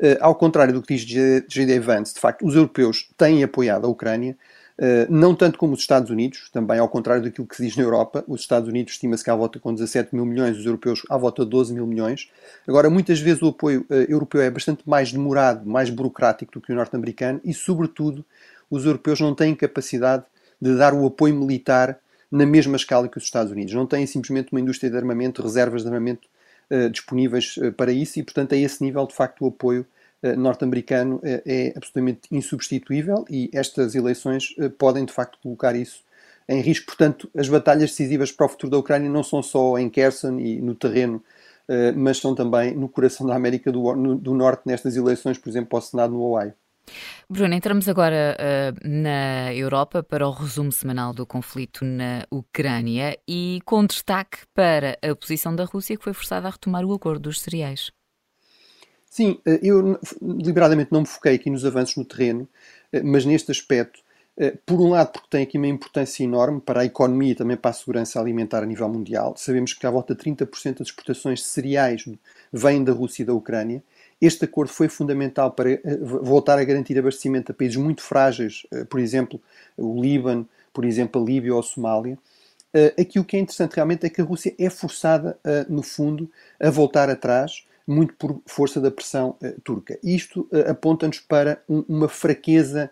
uh, 0.00 0.16
ao 0.20 0.34
contrário 0.34 0.74
do 0.74 0.82
que 0.82 0.94
diz 0.94 1.04
J.D. 1.04 1.80
Vance, 1.80 2.14
de 2.14 2.20
facto, 2.20 2.46
os 2.46 2.54
europeus 2.54 3.08
têm 3.16 3.42
apoiado 3.42 3.86
a 3.86 3.88
Ucrânia, 3.88 4.36
Uh, 4.78 5.08
não 5.08 5.34
tanto 5.34 5.58
como 5.58 5.72
os 5.72 5.80
Estados 5.80 6.10
Unidos, 6.10 6.50
também 6.52 6.78
ao 6.78 6.88
contrário 6.88 7.22
daquilo 7.22 7.46
que 7.46 7.56
se 7.56 7.64
diz 7.64 7.76
na 7.76 7.82
Europa. 7.82 8.22
Os 8.28 8.42
Estados 8.42 8.68
Unidos 8.68 8.92
estima-se 8.92 9.24
que 9.24 9.30
há 9.30 9.34
volta 9.34 9.58
com 9.58 9.72
17 9.72 10.14
mil 10.14 10.26
milhões, 10.26 10.58
os 10.58 10.66
europeus 10.66 11.02
à 11.08 11.16
volta 11.16 11.44
de 11.44 11.50
12 11.50 11.72
mil 11.72 11.86
milhões. 11.86 12.30
Agora, 12.68 12.90
muitas 12.90 13.18
vezes 13.18 13.40
o 13.40 13.48
apoio 13.48 13.86
uh, 13.88 13.94
europeu 14.06 14.42
é 14.42 14.50
bastante 14.50 14.82
mais 14.86 15.10
demorado, 15.10 15.66
mais 15.66 15.88
burocrático 15.88 16.52
do 16.52 16.60
que 16.60 16.72
o 16.72 16.74
norte-americano 16.74 17.40
e, 17.42 17.54
sobretudo, 17.54 18.22
os 18.70 18.84
europeus 18.84 19.20
não 19.20 19.34
têm 19.34 19.54
capacidade 19.54 20.24
de 20.60 20.76
dar 20.76 20.94
o 20.94 21.06
apoio 21.06 21.34
militar 21.34 21.98
na 22.30 22.44
mesma 22.44 22.76
escala 22.76 23.08
que 23.08 23.18
os 23.18 23.24
Estados 23.24 23.52
Unidos. 23.52 23.72
Não 23.72 23.86
têm 23.86 24.06
simplesmente 24.06 24.52
uma 24.52 24.60
indústria 24.60 24.90
de 24.90 24.96
armamento, 24.96 25.42
reservas 25.42 25.82
de 25.82 25.88
armamento 25.88 26.28
uh, 26.70 26.90
disponíveis 26.90 27.56
uh, 27.56 27.72
para 27.72 27.92
isso 27.92 28.18
e, 28.18 28.22
portanto, 28.22 28.54
a 28.54 28.58
esse 28.58 28.82
nível, 28.82 29.06
de 29.06 29.14
facto, 29.14 29.42
o 29.44 29.48
apoio 29.48 29.86
uh, 30.22 30.36
norte-americano 30.36 31.20
é 31.22 31.72
absolutamente 31.76 32.22
insubstituível 32.30 33.24
e 33.30 33.50
estas 33.52 33.94
eleições 33.94 34.54
podem, 34.78 35.04
de 35.04 35.12
facto, 35.12 35.38
colocar 35.42 35.76
isso 35.76 36.04
em 36.48 36.60
risco. 36.60 36.86
Portanto, 36.86 37.30
as 37.36 37.48
batalhas 37.48 37.90
decisivas 37.90 38.32
para 38.32 38.46
o 38.46 38.48
futuro 38.48 38.70
da 38.70 38.78
Ucrânia 38.78 39.10
não 39.10 39.22
são 39.22 39.42
só 39.42 39.78
em 39.78 39.88
Kherson 39.88 40.38
e 40.38 40.60
no 40.60 40.74
terreno, 40.74 41.22
mas 41.96 42.18
são 42.18 42.36
também 42.36 42.72
no 42.72 42.88
coração 42.88 43.26
da 43.26 43.34
América 43.34 43.72
do, 43.72 43.96
no, 43.96 44.14
do 44.14 44.32
Norte, 44.32 44.62
nestas 44.64 44.94
eleições, 44.96 45.38
por 45.38 45.48
exemplo, 45.48 45.70
para 45.70 45.78
o 45.78 45.82
Senado 45.82 46.12
no 46.12 46.20
Ohio. 46.20 46.54
Bruno, 47.28 47.54
entramos 47.54 47.88
agora 47.88 48.36
uh, 48.38 48.88
na 48.88 49.52
Europa 49.52 50.02
para 50.02 50.26
o 50.26 50.30
resumo 50.30 50.70
semanal 50.70 51.12
do 51.12 51.26
conflito 51.26 51.84
na 51.84 52.24
Ucrânia 52.30 53.18
e 53.28 53.60
com 53.64 53.84
destaque 53.84 54.38
para 54.54 54.98
a 55.02 55.14
posição 55.14 55.54
da 55.54 55.64
Rússia 55.64 55.96
que 55.96 56.04
foi 56.04 56.12
forçada 56.12 56.46
a 56.46 56.50
retomar 56.50 56.84
o 56.84 56.94
acordo 56.94 57.22
dos 57.22 57.40
cereais. 57.40 57.90
Sim, 59.10 59.40
eh, 59.46 59.60
eu 59.62 59.98
deliberadamente 60.20 60.92
não 60.92 61.00
me 61.00 61.06
foquei 61.06 61.34
aqui 61.34 61.48
nos 61.48 61.64
avanços 61.64 61.96
no 61.96 62.04
terreno, 62.04 62.46
eh, 62.92 63.02
mas 63.02 63.24
neste 63.24 63.50
aspecto, 63.50 64.04
por 64.66 64.78
um 64.78 64.90
lado, 64.90 65.12
porque 65.12 65.28
tem 65.30 65.42
aqui 65.42 65.56
uma 65.56 65.66
importância 65.66 66.22
enorme 66.22 66.60
para 66.60 66.82
a 66.82 66.84
economia 66.84 67.32
e 67.32 67.34
também 67.34 67.56
para 67.56 67.70
a 67.70 67.74
segurança 67.74 68.20
alimentar 68.20 68.62
a 68.62 68.66
nível 68.66 68.86
mundial. 68.86 69.34
Sabemos 69.38 69.72
que 69.72 69.86
à 69.86 69.90
volta 69.90 70.14
de 70.14 70.22
30% 70.22 70.80
das 70.80 70.88
exportações 70.88 71.38
de 71.38 71.46
cereais 71.46 72.04
vêm 72.52 72.84
da 72.84 72.92
Rússia 72.92 73.22
e 73.22 73.26
da 73.26 73.32
Ucrânia. 73.32 73.82
Este 74.20 74.46
acordo 74.46 74.72
foi 74.72 74.88
fundamental 74.88 75.50
para 75.52 75.72
eh, 75.72 75.80
voltar 76.00 76.58
a 76.58 76.64
garantir 76.64 76.98
abastecimento 76.98 77.52
a 77.52 77.54
países 77.54 77.76
muito 77.76 78.02
frágeis, 78.02 78.66
eh, 78.72 78.84
por 78.84 78.98
exemplo, 78.98 79.40
o 79.76 80.00
Líbano, 80.00 80.48
por 80.72 80.84
exemplo, 80.84 81.20
a 81.20 81.24
Líbia 81.24 81.52
ou 81.52 81.60
a 81.60 81.62
Somália. 81.62 82.18
Eh, 82.72 82.94
aqui 82.98 83.18
o 83.18 83.24
que 83.24 83.36
é 83.36 83.40
interessante 83.40 83.74
realmente 83.74 84.06
é 84.06 84.10
que 84.10 84.20
a 84.20 84.24
Rússia 84.24 84.54
é 84.58 84.70
forçada, 84.70 85.38
no 85.68 85.82
fundo, 85.82 86.30
a 86.58 86.70
voltar 86.70 87.10
atrás, 87.10 87.66
muito 87.86 88.14
por 88.14 88.40
força 88.46 88.80
da 88.80 88.90
pressão 88.90 89.36
turca. 89.62 89.98
Isto 90.02 90.48
aponta-nos 90.68 91.20
para 91.20 91.62
uma 91.68 92.08
fraqueza 92.08 92.90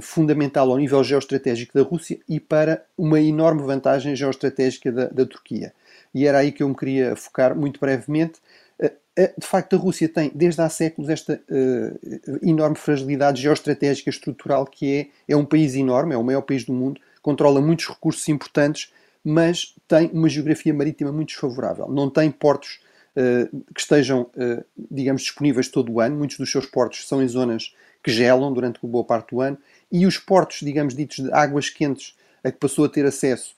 fundamental 0.00 0.70
ao 0.70 0.76
nível 0.76 1.02
geoestratégico 1.02 1.76
da 1.76 1.82
Rússia 1.82 2.18
e 2.28 2.38
para 2.38 2.84
uma 2.96 3.20
enorme 3.20 3.62
vantagem 3.62 4.14
geoestratégica 4.14 4.92
da, 4.92 5.08
da 5.08 5.26
Turquia. 5.26 5.72
E 6.14 6.26
era 6.26 6.38
aí 6.38 6.52
que 6.52 6.62
eu 6.62 6.68
me 6.68 6.76
queria 6.76 7.16
focar 7.16 7.56
muito 7.56 7.80
brevemente. 7.80 8.40
De 8.80 9.46
facto, 9.46 9.74
a 9.74 9.78
Rússia 9.78 10.08
tem, 10.08 10.30
desde 10.32 10.60
há 10.60 10.68
séculos, 10.68 11.10
esta 11.10 11.40
uh, 11.50 12.38
enorme 12.40 12.76
fragilidade 12.76 13.42
geoestratégica 13.42 14.10
estrutural 14.10 14.64
que 14.64 15.10
é, 15.26 15.32
é 15.32 15.36
um 15.36 15.44
país 15.44 15.74
enorme, 15.74 16.14
é 16.14 16.16
o 16.16 16.22
maior 16.22 16.42
país 16.42 16.64
do 16.64 16.72
mundo, 16.72 17.00
controla 17.20 17.60
muitos 17.60 17.88
recursos 17.88 18.28
importantes, 18.28 18.92
mas 19.24 19.74
tem 19.88 20.08
uma 20.12 20.28
geografia 20.28 20.72
marítima 20.72 21.10
muito 21.10 21.30
desfavorável. 21.30 21.88
Não 21.88 22.08
tem 22.08 22.30
portos 22.30 22.80
uh, 23.16 23.64
que 23.74 23.80
estejam, 23.80 24.22
uh, 24.22 24.64
digamos, 24.90 25.22
disponíveis 25.22 25.68
todo 25.68 25.92
o 25.92 26.00
ano. 26.00 26.16
Muitos 26.16 26.38
dos 26.38 26.50
seus 26.50 26.66
portos 26.66 27.06
são 27.08 27.20
em 27.20 27.26
zonas 27.26 27.74
que 28.02 28.12
gelam 28.12 28.52
durante 28.52 28.78
boa 28.82 29.04
parte 29.04 29.34
do 29.34 29.40
ano. 29.40 29.58
E 29.90 30.06
os 30.06 30.16
portos, 30.16 30.60
digamos, 30.62 30.94
ditos 30.94 31.24
de 31.24 31.32
águas 31.32 31.68
quentes, 31.68 32.16
a 32.44 32.52
que 32.52 32.58
passou 32.58 32.84
a 32.84 32.88
ter 32.88 33.04
acesso 33.04 33.57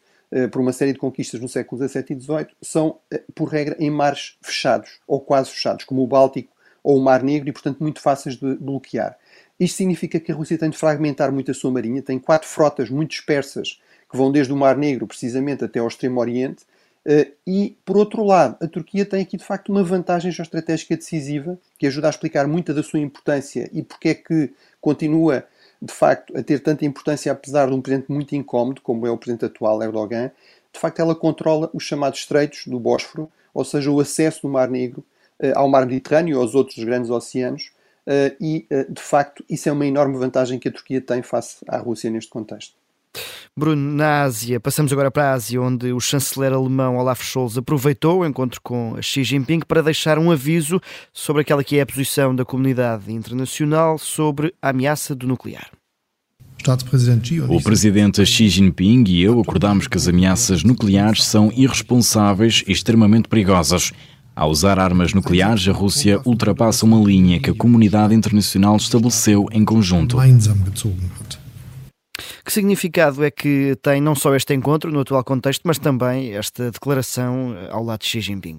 por 0.52 0.60
uma 0.60 0.72
série 0.72 0.92
de 0.92 0.98
conquistas 0.98 1.40
no 1.40 1.48
século 1.48 1.88
XVII 1.88 2.04
e 2.10 2.20
XVIII, 2.20 2.46
são, 2.62 2.98
por 3.34 3.48
regra, 3.48 3.76
em 3.78 3.90
mares 3.90 4.36
fechados, 4.40 5.00
ou 5.06 5.20
quase 5.20 5.50
fechados, 5.50 5.84
como 5.84 6.02
o 6.02 6.06
Báltico 6.06 6.52
ou 6.82 6.96
o 6.96 7.00
Mar 7.02 7.22
Negro, 7.22 7.48
e, 7.48 7.52
portanto, 7.52 7.80
muito 7.80 8.00
fáceis 8.00 8.36
de 8.36 8.56
bloquear. 8.56 9.18
Isto 9.58 9.76
significa 9.76 10.18
que 10.18 10.32
a 10.32 10.34
Rússia 10.34 10.56
tem 10.56 10.70
de 10.70 10.78
fragmentar 10.78 11.30
muito 11.30 11.50
a 11.50 11.54
sua 11.54 11.70
marinha, 11.70 12.00
tem 12.00 12.18
quatro 12.18 12.48
frotas 12.48 12.88
muito 12.88 13.10
dispersas 13.10 13.80
que 14.10 14.16
vão 14.16 14.32
desde 14.32 14.52
o 14.52 14.56
Mar 14.56 14.76
Negro, 14.76 15.06
precisamente, 15.06 15.64
até 15.64 15.78
ao 15.78 15.86
Extremo 15.86 16.18
Oriente. 16.18 16.64
Eh, 17.04 17.32
e, 17.46 17.76
por 17.84 17.96
outro 17.96 18.24
lado, 18.24 18.56
a 18.60 18.66
Turquia 18.66 19.04
tem 19.04 19.22
aqui 19.22 19.36
de 19.36 19.44
facto 19.44 19.68
uma 19.68 19.84
vantagem 19.84 20.32
geoestratégica 20.32 20.96
decisiva 20.96 21.58
que 21.78 21.86
ajuda 21.86 22.08
a 22.08 22.10
explicar 22.10 22.46
muita 22.46 22.74
da 22.74 22.82
sua 22.82 23.00
importância 23.00 23.70
e 23.72 23.82
porque 23.82 24.08
é 24.08 24.14
que 24.14 24.52
continua 24.80 25.44
de 25.80 25.92
facto 25.92 26.36
a 26.36 26.42
ter 26.42 26.60
tanta 26.60 26.84
importância 26.84 27.32
apesar 27.32 27.68
de 27.68 27.74
um 27.74 27.80
presidente 27.80 28.10
muito 28.10 28.34
incómodo, 28.34 28.80
como 28.80 29.06
é 29.06 29.10
o 29.10 29.16
presidente 29.16 29.46
atual, 29.46 29.82
Erdogan. 29.82 30.30
De 30.72 30.78
facto, 30.78 31.00
ela 31.00 31.14
controla 31.14 31.70
os 31.72 31.82
chamados 31.82 32.20
estreitos 32.20 32.66
do 32.66 32.78
Bósforo, 32.78 33.30
ou 33.52 33.64
seja, 33.64 33.90
o 33.90 34.00
acesso 34.00 34.42
do 34.42 34.48
Mar 34.48 34.68
Negro 34.68 35.04
eh, 35.38 35.52
ao 35.54 35.68
Mar 35.68 35.86
Mediterrâneo 35.86 36.36
e 36.36 36.40
aos 36.40 36.54
outros 36.54 36.82
grandes 36.84 37.10
oceanos, 37.10 37.72
Uh, 38.06 38.34
e, 38.40 38.66
uh, 38.72 38.92
de 38.92 39.00
facto, 39.00 39.44
isso 39.48 39.68
é 39.68 39.72
uma 39.72 39.86
enorme 39.86 40.16
vantagem 40.16 40.58
que 40.58 40.68
a 40.68 40.72
Turquia 40.72 41.00
tem 41.00 41.22
face 41.22 41.58
à 41.68 41.76
Rússia 41.76 42.10
neste 42.10 42.30
contexto. 42.30 42.74
Bruno, 43.60 43.94
na 43.94 44.22
Ásia, 44.22 44.58
passamos 44.58 44.90
agora 44.90 45.10
para 45.10 45.32
a 45.32 45.34
Ásia, 45.34 45.60
onde 45.60 45.92
o 45.92 46.00
chanceler 46.00 46.50
alemão 46.50 46.96
Olaf 46.96 47.22
Scholz 47.22 47.58
aproveitou 47.58 48.20
o 48.20 48.26
encontro 48.26 48.58
com 48.62 48.96
Xi 49.02 49.22
Jinping 49.22 49.60
para 49.68 49.82
deixar 49.82 50.18
um 50.18 50.30
aviso 50.30 50.80
sobre 51.12 51.42
aquela 51.42 51.62
que 51.62 51.76
é 51.76 51.82
a 51.82 51.86
posição 51.86 52.34
da 52.34 52.42
comunidade 52.42 53.12
internacional 53.12 53.98
sobre 53.98 54.54
a 54.62 54.70
ameaça 54.70 55.14
do 55.14 55.26
nuclear. 55.26 55.68
O 57.50 57.62
presidente 57.62 58.24
Xi 58.24 58.48
Jinping 58.48 59.04
e 59.06 59.22
eu 59.22 59.38
acordamos 59.38 59.86
que 59.86 59.98
as 59.98 60.08
ameaças 60.08 60.64
nucleares 60.64 61.22
são 61.22 61.52
irresponsáveis 61.54 62.64
e 62.66 62.72
extremamente 62.72 63.28
perigosas. 63.28 63.92
Ao 64.34 64.48
usar 64.48 64.78
armas 64.78 65.12
nucleares, 65.12 65.68
a 65.68 65.72
Rússia 65.72 66.18
ultrapassa 66.24 66.86
uma 66.86 66.98
linha 66.98 67.38
que 67.38 67.50
a 67.50 67.54
comunidade 67.54 68.14
internacional 68.14 68.74
estabeleceu 68.78 69.46
em 69.52 69.66
conjunto. 69.66 70.16
Que 72.50 72.54
significado 72.54 73.22
é 73.22 73.30
que 73.30 73.76
tem 73.80 74.00
não 74.00 74.16
só 74.16 74.34
este 74.34 74.52
encontro 74.52 74.90
no 74.90 74.98
atual 74.98 75.22
contexto, 75.22 75.62
mas 75.64 75.78
também 75.78 76.34
esta 76.34 76.72
declaração 76.72 77.54
ao 77.70 77.84
lado 77.84 78.00
de 78.00 78.08
Xi 78.08 78.20
Jinping? 78.20 78.58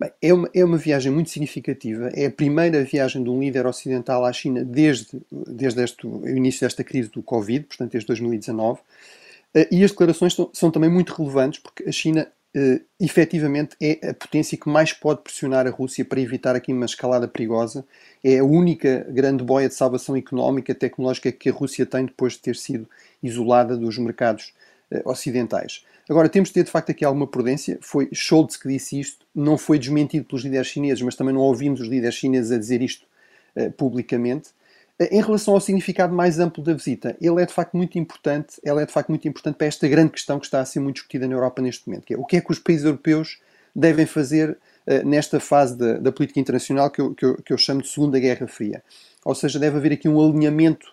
Bem, 0.00 0.10
é, 0.22 0.32
uma, 0.32 0.48
é 0.54 0.64
uma 0.64 0.78
viagem 0.78 1.12
muito 1.12 1.28
significativa. 1.28 2.08
É 2.14 2.24
a 2.24 2.30
primeira 2.30 2.82
viagem 2.82 3.22
de 3.22 3.28
um 3.28 3.38
líder 3.38 3.66
ocidental 3.66 4.24
à 4.24 4.32
China 4.32 4.64
desde, 4.64 5.20
desde 5.30 5.84
este, 5.84 6.06
o 6.06 6.26
início 6.26 6.62
desta 6.62 6.82
crise 6.82 7.10
do 7.10 7.22
Covid, 7.22 7.66
portanto, 7.66 7.92
desde 7.92 8.06
2019. 8.06 8.80
Eh, 9.52 9.68
e 9.70 9.84
as 9.84 9.90
declarações 9.90 10.32
são, 10.32 10.48
são 10.54 10.70
também 10.70 10.88
muito 10.88 11.12
relevantes 11.12 11.60
porque 11.60 11.86
a 11.86 11.92
China 11.92 12.26
uh, 12.56 12.80
efetivamente 13.00 13.76
é 13.80 14.10
a 14.10 14.14
potência 14.14 14.56
que 14.58 14.68
mais 14.68 14.92
pode 14.92 15.22
pressionar 15.22 15.66
a 15.66 15.70
Rússia 15.70 16.04
para 16.04 16.20
evitar 16.20 16.54
aqui 16.54 16.72
uma 16.72 16.86
escalada 16.86 17.26
perigosa. 17.26 17.84
É 18.22 18.38
a 18.38 18.44
única 18.44 19.06
grande 19.10 19.42
boia 19.42 19.68
de 19.68 19.74
salvação 19.74 20.16
económica, 20.16 20.74
tecnológica 20.74 21.32
que 21.32 21.48
a 21.48 21.52
Rússia 21.52 21.86
tem 21.86 22.06
depois 22.06 22.34
de 22.34 22.40
ter 22.40 22.56
sido 22.56 22.88
isolada 23.22 23.76
dos 23.76 23.98
mercados 23.98 24.52
uh, 24.90 25.08
ocidentais. 25.08 25.84
Agora, 26.08 26.28
temos 26.28 26.48
de 26.48 26.54
ter 26.54 26.64
de 26.64 26.70
facto 26.70 26.90
aqui 26.90 27.04
alguma 27.04 27.26
prudência. 27.26 27.78
Foi 27.80 28.08
Scholz 28.12 28.56
que 28.56 28.68
disse 28.68 28.98
isto, 28.98 29.24
não 29.34 29.56
foi 29.56 29.78
desmentido 29.78 30.24
pelos 30.26 30.44
líderes 30.44 30.66
chineses, 30.66 31.02
mas 31.02 31.14
também 31.14 31.34
não 31.34 31.40
ouvimos 31.40 31.80
os 31.80 31.88
líderes 31.88 32.16
chineses 32.16 32.50
a 32.50 32.58
dizer 32.58 32.82
isto 32.82 33.06
uh, 33.56 33.70
publicamente. 33.72 34.50
Em 35.10 35.22
relação 35.22 35.54
ao 35.54 35.60
significado 35.60 36.14
mais 36.14 36.38
amplo 36.38 36.62
da 36.62 36.72
visita, 36.74 37.16
ele 37.20 37.42
é 37.42 37.46
de 37.46 37.52
facto 37.52 37.76
muito 37.76 37.98
importante, 37.98 38.60
ela 38.64 38.82
é 38.82 38.86
de 38.86 38.92
facto 38.92 39.08
muito 39.08 39.26
importante 39.26 39.56
para 39.56 39.66
esta 39.66 39.88
grande 39.88 40.12
questão 40.12 40.38
que 40.38 40.44
está 40.44 40.60
a 40.60 40.64
ser 40.64 40.80
muito 40.80 40.96
discutida 40.96 41.26
na 41.26 41.34
Europa 41.34 41.62
neste 41.62 41.88
momento, 41.88 42.04
que 42.04 42.14
é 42.14 42.18
o 42.18 42.24
que 42.24 42.36
é 42.36 42.40
que 42.40 42.50
os 42.50 42.58
países 42.58 42.84
europeus 42.84 43.40
devem 43.74 44.06
fazer 44.06 44.58
uh, 44.86 45.06
nesta 45.06 45.40
fase 45.40 45.76
da, 45.76 45.94
da, 45.94 46.12
política 46.12 46.40
internacional 46.40 46.90
que 46.90 47.00
eu, 47.00 47.14
que, 47.14 47.24
eu, 47.24 47.36
que 47.36 47.52
eu, 47.52 47.58
chamo 47.58 47.82
de 47.82 47.88
Segunda 47.88 48.18
Guerra 48.18 48.46
Fria. 48.46 48.82
Ou 49.24 49.34
seja, 49.34 49.58
deve 49.58 49.76
haver 49.78 49.92
aqui 49.92 50.08
um 50.08 50.20
alinhamento 50.20 50.86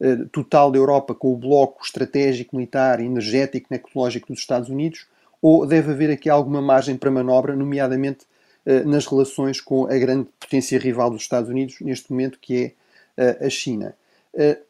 uh, 0.00 0.28
total 0.30 0.70
da 0.70 0.78
Europa 0.78 1.14
com 1.14 1.32
o 1.32 1.36
bloco 1.36 1.84
estratégico, 1.84 2.56
militar, 2.56 3.00
energético, 3.00 3.68
tecnológico 3.68 4.32
dos 4.32 4.40
Estados 4.40 4.68
Unidos, 4.68 5.06
ou 5.40 5.66
deve 5.66 5.92
haver 5.92 6.10
aqui 6.10 6.28
alguma 6.28 6.60
margem 6.60 6.96
para 6.96 7.10
manobra, 7.10 7.54
nomeadamente 7.54 8.24
uh, 8.66 8.88
nas 8.88 9.06
relações 9.06 9.60
com 9.60 9.86
a 9.86 9.96
grande 9.96 10.28
potência 10.40 10.78
rival 10.78 11.10
dos 11.10 11.22
Estados 11.22 11.48
Unidos, 11.48 11.76
neste 11.80 12.10
momento, 12.10 12.38
que 12.40 12.64
é 12.64 12.72
a 13.16 13.48
China. 13.48 13.94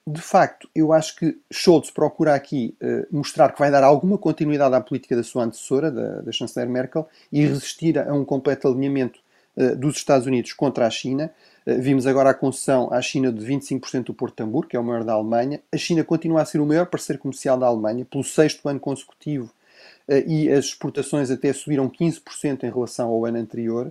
De 0.07 0.21
facto, 0.21 0.69
eu 0.75 0.93
acho 0.93 1.17
que 1.17 1.39
Scholz 1.51 1.91
procura 1.91 2.35
aqui 2.35 2.77
mostrar 3.11 3.53
que 3.53 3.59
vai 3.59 3.71
dar 3.71 3.83
alguma 3.83 4.19
continuidade 4.19 4.75
à 4.75 4.81
política 4.81 5.17
da 5.17 5.23
sua 5.23 5.45
antecessora, 5.45 5.91
da, 5.91 6.21
da 6.21 6.33
chanceler 6.33 6.69
Merkel, 6.69 7.09
e 7.33 7.47
resistir 7.47 7.99
a 7.99 8.13
um 8.13 8.25
completo 8.25 8.69
alinhamento 8.69 9.19
dos 9.79 9.97
Estados 9.97 10.27
Unidos 10.27 10.53
contra 10.53 10.87
a 10.87 10.91
China. 10.91 11.31
Vimos 11.65 12.07
agora 12.07 12.31
a 12.31 12.35
concessão 12.35 12.93
à 12.93 13.01
China 13.01 13.33
de 13.33 13.43
25% 13.47 14.05
do 14.05 14.15
Porto 14.15 14.37
de 14.37 14.43
Hamburgo, 14.43 14.69
que 14.69 14.77
é 14.77 14.81
o 14.81 14.85
maior 14.85 15.03
da 15.03 15.15
Alemanha. 15.15 15.63
A 15.73 15.77
China 15.79 16.05
continua 16.05 16.43
a 16.43 16.45
ser 16.45 16.61
o 16.61 16.67
maior 16.67 16.87
parceiro 16.87 17.23
comercial 17.23 17.57
da 17.57 17.67
Alemanha, 17.67 18.05
pelo 18.05 18.23
sexto 18.23 18.69
ano 18.69 18.81
consecutivo, 18.81 19.51
e 20.27 20.51
as 20.51 20.67
exportações 20.67 21.31
até 21.31 21.53
subiram 21.55 21.89
15% 21.89 22.65
em 22.65 22.71
relação 22.71 23.09
ao 23.09 23.25
ano 23.25 23.39
anterior. 23.39 23.91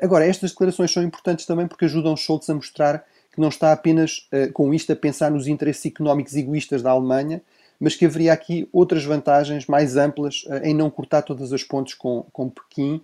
Agora, 0.00 0.24
estas 0.24 0.52
declarações 0.52 0.92
são 0.92 1.02
importantes 1.02 1.46
também 1.46 1.66
porque 1.66 1.86
ajudam 1.86 2.16
Scholz 2.16 2.48
a 2.48 2.54
mostrar 2.54 3.04
que 3.32 3.40
não 3.40 3.48
está 3.48 3.72
apenas 3.72 4.28
uh, 4.32 4.52
com 4.52 4.74
isto 4.74 4.92
a 4.92 4.96
pensar 4.96 5.30
nos 5.30 5.46
interesses 5.46 5.86
económicos 5.86 6.34
egoístas 6.34 6.82
da 6.82 6.90
Alemanha, 6.90 7.42
mas 7.78 7.94
que 7.94 8.04
haveria 8.04 8.32
aqui 8.32 8.68
outras 8.72 9.04
vantagens 9.04 9.66
mais 9.66 9.96
amplas 9.96 10.44
uh, 10.46 10.64
em 10.64 10.74
não 10.74 10.90
cortar 10.90 11.22
todas 11.22 11.52
as 11.52 11.62
pontes 11.62 11.94
com, 11.94 12.26
com 12.32 12.48
Pequim. 12.48 13.00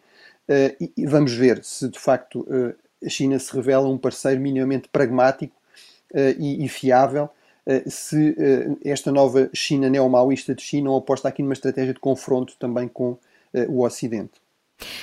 Uh, 0.48 0.90
e, 0.96 1.06
vamos 1.06 1.32
ver 1.32 1.62
se 1.64 1.88
de 1.88 1.98
facto 1.98 2.46
a 3.04 3.08
China 3.08 3.38
se 3.38 3.54
revela 3.54 3.88
um 3.88 3.98
parceiro 3.98 4.40
minimamente 4.40 4.88
pragmático 4.88 5.54
e, 6.38 6.64
e, 6.64 6.68
fiável. 6.68 7.28
se 7.86 8.34
esta 8.84 9.12
nova 9.12 9.50
China 9.52 9.90
neo-maoísta 9.90 10.54
de 10.54 10.62
China 10.62 10.84
não 10.90 10.96
aposta 10.96 11.28
aqui 11.28 11.42
numa 11.42 11.52
estratégia 11.52 11.92
de 11.92 12.00
confronto 12.00 12.54
também 12.58 12.88
com 12.88 13.18
o 13.68 13.84
Ocidente. 13.84 14.40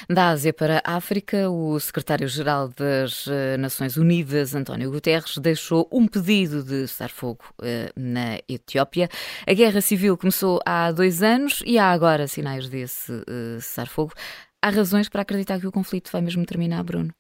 Da 0.10 0.30
Ásia 0.30 0.54
para 0.54 0.82
a 0.84 0.96
África, 0.96 1.50
o 1.50 1.80
secretário-geral 1.80 2.70
das 2.70 3.26
eh, 3.28 3.58
Nações 3.58 3.98
Unidas, 3.98 4.54
António 4.54 4.92
Guterres, 4.92 5.38
deixou 5.38 5.88
um 5.92 6.08
pedido 6.08 6.64
de 6.64 6.88
cessar-fogo 6.88 7.44
eh, 7.62 7.92
na 7.96 8.38
Etiópia. 8.48 9.10
A 9.48 9.54
guerra 9.54 9.82
civil 9.82 10.18
começou 10.18 10.60
há 10.66 10.92
dois 10.92 11.24
anos 11.24 11.64
e 11.66 11.80
há 11.80 11.92
agora 11.92 12.28
sinais 12.28 12.70
desse 12.70 13.12
eh, 13.14 13.60
cessar-fogo. 13.60 14.14
Há 14.62 14.70
razões 14.70 15.10
para 15.10 15.22
acreditar 15.22 15.60
que 15.60 15.68
o 15.68 15.72
conflito 15.72 16.12
vai 16.12 16.22
mesmo 16.22 16.46
terminar, 16.46 16.84
Bruno? 16.84 17.14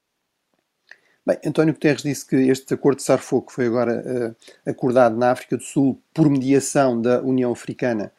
Bem, 1.25 1.37
António 1.45 1.73
Guterres 1.73 2.03
disse 2.03 2.25
que 2.27 2.35
este 2.35 2.73
acordo 2.73 2.97
de 2.97 3.03
cessar-fogo 3.03 3.49
foi 3.49 3.67
agora 3.67 4.35
acordado 4.65 5.17
na 5.17 5.31
África 5.31 5.55
do 5.55 5.63
Sul 5.63 6.01
por 6.13 6.29
mediação 6.29 7.01
da 7.01 7.21
União 7.21 7.51
Africana. 7.51 8.11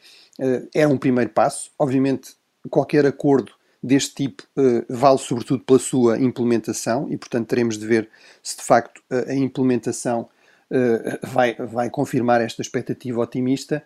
É 0.74 0.86
um 0.86 0.96
primeiro 0.96 1.30
passo. 1.30 1.70
Obviamente, 1.78 2.34
qualquer 2.70 3.04
acordo 3.04 3.52
deste 3.84 4.14
tipo 4.14 4.42
uh, 4.56 4.82
vale 4.88 5.18
sobretudo 5.18 5.62
pela 5.62 5.78
sua 5.78 6.18
implementação 6.18 7.06
e, 7.10 7.18
portanto, 7.18 7.48
teremos 7.48 7.76
de 7.76 7.86
ver 7.86 8.08
se 8.42 8.56
de 8.56 8.62
facto 8.62 8.98
uh, 9.10 9.28
a 9.30 9.34
implementação 9.34 10.22
uh, 10.70 11.26
vai, 11.26 11.54
vai 11.54 11.90
confirmar 11.90 12.40
esta 12.40 12.62
expectativa 12.62 13.20
otimista. 13.20 13.84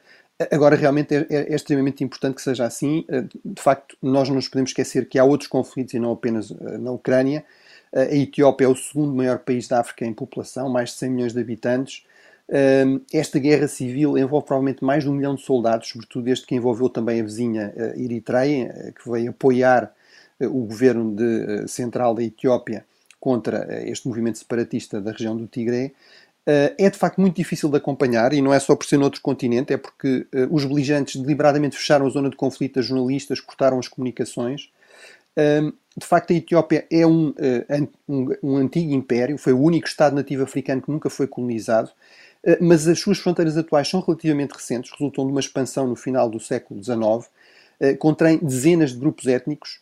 Agora, 0.52 0.76
realmente 0.76 1.12
é, 1.16 1.26
é, 1.28 1.52
é, 1.52 1.54
extremamente 1.54 2.04
importante 2.04 2.36
que 2.36 2.42
seja 2.42 2.64
assim. 2.64 3.04
De 3.44 3.60
facto, 3.60 3.96
nós 4.00 4.28
não 4.28 4.36
nos 4.36 4.46
podemos 4.46 4.70
esquecer 4.70 5.08
que 5.08 5.18
há 5.18 5.24
outros 5.24 5.48
conflitos 5.48 5.94
e 5.94 5.98
não 5.98 6.12
apenas 6.12 6.50
na 6.50 6.92
Ucrânia. 6.92 7.44
A 7.92 8.02
Etiópia 8.14 8.66
é 8.66 8.68
o 8.68 8.76
segundo 8.76 9.12
maior 9.12 9.40
país 9.40 9.66
da 9.66 9.80
África 9.80 10.06
em 10.06 10.14
população, 10.14 10.68
mais 10.68 10.90
de 10.90 10.96
100 10.98 11.10
milhões 11.10 11.32
de 11.32 11.40
habitantes. 11.40 12.04
Esta 13.12 13.38
guerra 13.38 13.68
civil 13.68 14.16
envolve 14.16 14.46
provavelmente 14.46 14.82
mais 14.82 15.04
de 15.04 15.10
um 15.10 15.12
milhão 15.12 15.34
de 15.34 15.42
soldados, 15.42 15.88
sobretudo 15.88 16.28
este 16.28 16.46
que 16.46 16.54
envolveu 16.54 16.88
também 16.88 17.20
a 17.20 17.24
vizinha 17.24 17.74
Eritreia, 17.94 18.94
que 18.98 19.10
veio 19.10 19.30
apoiar 19.30 19.92
o 20.40 20.64
governo 20.64 21.14
de, 21.14 21.68
central 21.68 22.14
da 22.14 22.22
Etiópia 22.22 22.86
contra 23.20 23.86
este 23.86 24.08
movimento 24.08 24.38
separatista 24.38 25.00
da 25.00 25.10
região 25.10 25.36
do 25.36 25.46
Tigré. 25.46 25.92
É 26.46 26.88
de 26.88 26.96
facto 26.96 27.20
muito 27.20 27.36
difícil 27.36 27.68
de 27.68 27.76
acompanhar 27.76 28.32
e 28.32 28.40
não 28.40 28.54
é 28.54 28.58
só 28.58 28.74
por 28.74 28.86
ser 28.86 28.96
noutro 28.96 29.20
continente, 29.20 29.74
é 29.74 29.76
porque 29.76 30.26
os 30.50 30.64
beligerantes 30.64 31.20
deliberadamente 31.20 31.76
fecharam 31.76 32.06
a 32.06 32.08
zona 32.10 32.30
de 32.30 32.36
conflito 32.36 32.78
a 32.78 32.82
jornalistas, 32.82 33.40
cortaram 33.40 33.78
as 33.78 33.88
comunicações. 33.88 34.70
De 35.36 36.06
facto, 36.06 36.32
a 36.32 36.36
Etiópia 36.36 36.86
é 36.90 37.06
um, 37.06 37.34
um, 38.08 38.28
um 38.42 38.56
antigo 38.56 38.94
império, 38.94 39.36
foi 39.36 39.52
o 39.52 39.60
único 39.60 39.86
Estado 39.86 40.16
nativo 40.16 40.44
africano 40.44 40.80
que 40.80 40.90
nunca 40.90 41.10
foi 41.10 41.26
colonizado 41.26 41.90
mas 42.60 42.86
as 42.86 43.00
suas 43.00 43.18
fronteiras 43.18 43.56
atuais 43.56 43.88
são 43.88 44.00
relativamente 44.00 44.52
recentes, 44.52 44.90
resultam 44.92 45.24
de 45.24 45.30
uma 45.30 45.40
expansão 45.40 45.86
no 45.86 45.96
final 45.96 46.30
do 46.30 46.40
século 46.40 46.82
XIX, 46.82 47.28
contém 47.98 48.38
dezenas 48.38 48.92
de 48.92 48.98
grupos 48.98 49.26
étnicos 49.26 49.80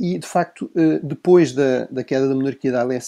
e, 0.00 0.18
de 0.18 0.26
facto, 0.26 0.70
depois 1.02 1.52
da, 1.52 1.84
da 1.86 2.02
queda 2.02 2.28
da 2.28 2.34
monarquia 2.34 2.72
da 2.72 2.82
Haile 2.82 2.98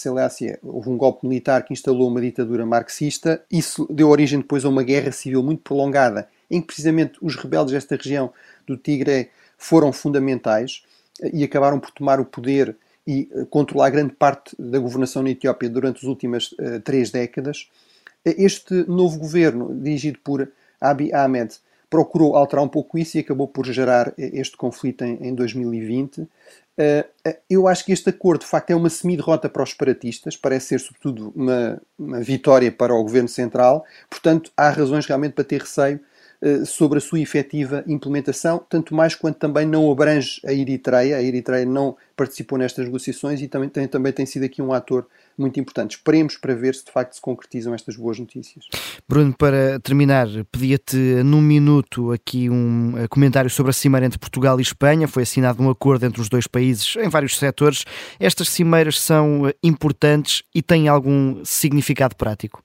houve 0.63 0.89
um 0.89 0.97
golpe 0.97 1.27
militar 1.27 1.63
que 1.63 1.73
instalou 1.73 2.07
uma 2.07 2.21
ditadura 2.21 2.65
marxista. 2.65 3.41
Isso 3.51 3.87
deu 3.89 4.09
origem 4.09 4.39
depois 4.39 4.63
a 4.63 4.69
uma 4.69 4.83
guerra 4.83 5.11
civil 5.11 5.43
muito 5.43 5.61
prolongada, 5.61 6.29
em 6.49 6.61
que 6.61 6.67
precisamente 6.67 7.17
os 7.21 7.35
rebeldes 7.35 7.73
desta 7.73 7.95
região 7.95 8.31
do 8.65 8.77
Tigre 8.77 9.29
foram 9.57 9.91
fundamentais 9.91 10.83
e 11.33 11.43
acabaram 11.43 11.79
por 11.79 11.91
tomar 11.91 12.19
o 12.19 12.25
poder 12.25 12.75
e 13.07 13.29
eh, 13.31 13.45
controlar 13.49 13.89
grande 13.89 14.13
parte 14.13 14.55
da 14.57 14.79
governação 14.79 15.23
na 15.23 15.29
Etiópia 15.29 15.69
durante 15.69 15.97
as 15.97 16.03
últimas 16.03 16.55
três 16.83 17.11
décadas. 17.11 17.69
Este 18.25 18.73
novo 18.87 19.19
governo, 19.19 19.73
dirigido 19.73 20.19
por 20.23 20.51
Abiy 20.81 21.13
Ahmed, 21.13 21.59
procurou 21.89 22.35
alterar 22.35 22.63
um 22.63 22.67
pouco 22.67 22.97
isso 22.97 23.17
e 23.17 23.19
acabou 23.19 23.47
por 23.47 23.65
gerar 23.65 24.13
eh, 24.17 24.31
este 24.33 24.57
conflito 24.57 25.03
em, 25.03 25.29
em 25.29 25.35
2020. 25.35 26.21
Uh, 26.21 26.27
eu 27.49 27.69
acho 27.69 27.85
que 27.85 27.93
este 27.93 28.09
acordo, 28.09 28.41
de 28.41 28.47
facto, 28.47 28.71
é 28.71 28.75
uma 28.75 28.89
semi-derrota 28.89 29.47
para 29.47 29.63
os 29.63 29.69
separatistas, 29.69 30.35
parece 30.35 30.67
ser, 30.67 30.79
sobretudo, 30.81 31.31
uma, 31.33 31.81
uma 31.97 32.19
vitória 32.19 32.69
para 32.69 32.93
o 32.93 33.01
governo 33.01 33.29
central, 33.29 33.85
portanto, 34.09 34.51
há 34.57 34.69
razões 34.69 35.05
realmente 35.05 35.33
para 35.33 35.45
ter 35.45 35.61
receio 35.61 35.97
eh, 35.97 35.99
sobre 36.65 36.97
a 36.99 37.01
sua 37.01 37.19
efetiva 37.19 37.83
implementação, 37.87 38.63
tanto 38.69 38.93
mais 38.93 39.15
quanto 39.15 39.37
também 39.37 39.65
não 39.65 39.91
abrange 39.91 40.39
a 40.45 40.53
Eritreia. 40.53 41.17
A 41.17 41.23
Eritreia 41.23 41.65
não 41.65 41.95
participou 42.15 42.57
nestas 42.57 42.85
negociações 42.85 43.41
e 43.41 43.47
também 43.47 43.69
tem, 43.69 43.87
também 43.87 44.13
tem 44.13 44.25
sido 44.25 44.43
aqui 44.43 44.61
um 44.61 44.71
ator 44.71 45.07
muito 45.37 45.59
importante. 45.59 45.97
Esperemos 45.97 46.37
para 46.37 46.55
ver 46.55 46.75
se 46.75 46.85
de 46.85 46.91
facto 46.91 47.13
se 47.13 47.21
concretizam 47.21 47.73
estas 47.73 47.95
boas 47.95 48.17
notícias. 48.19 48.65
Bruno, 49.07 49.33
para 49.37 49.79
terminar, 49.79 50.27
pedia-te 50.51 50.97
num 51.23 51.41
minuto 51.41 52.11
aqui 52.11 52.49
um 52.49 52.97
eh, 52.97 53.07
comentário 53.07 53.49
sobre 53.49 53.71
a 53.71 53.73
cimeira 53.73 54.05
entre 54.05 54.19
Portugal 54.19 54.59
e 54.59 54.63
Espanha. 54.63 55.07
Foi 55.07 55.23
assinado 55.23 55.61
um 55.61 55.69
acordo 55.69 56.05
entre 56.05 56.21
os 56.21 56.29
dois 56.29 56.47
países 56.47 56.95
em 56.97 57.09
vários 57.09 57.37
setores. 57.37 57.83
Estas 58.19 58.49
cimeiras 58.49 58.99
são 58.99 59.47
eh, 59.47 59.53
importantes 59.61 60.43
e 60.53 60.61
têm 60.61 60.87
algum 60.87 61.43
significado 61.43 62.15
prático? 62.15 62.64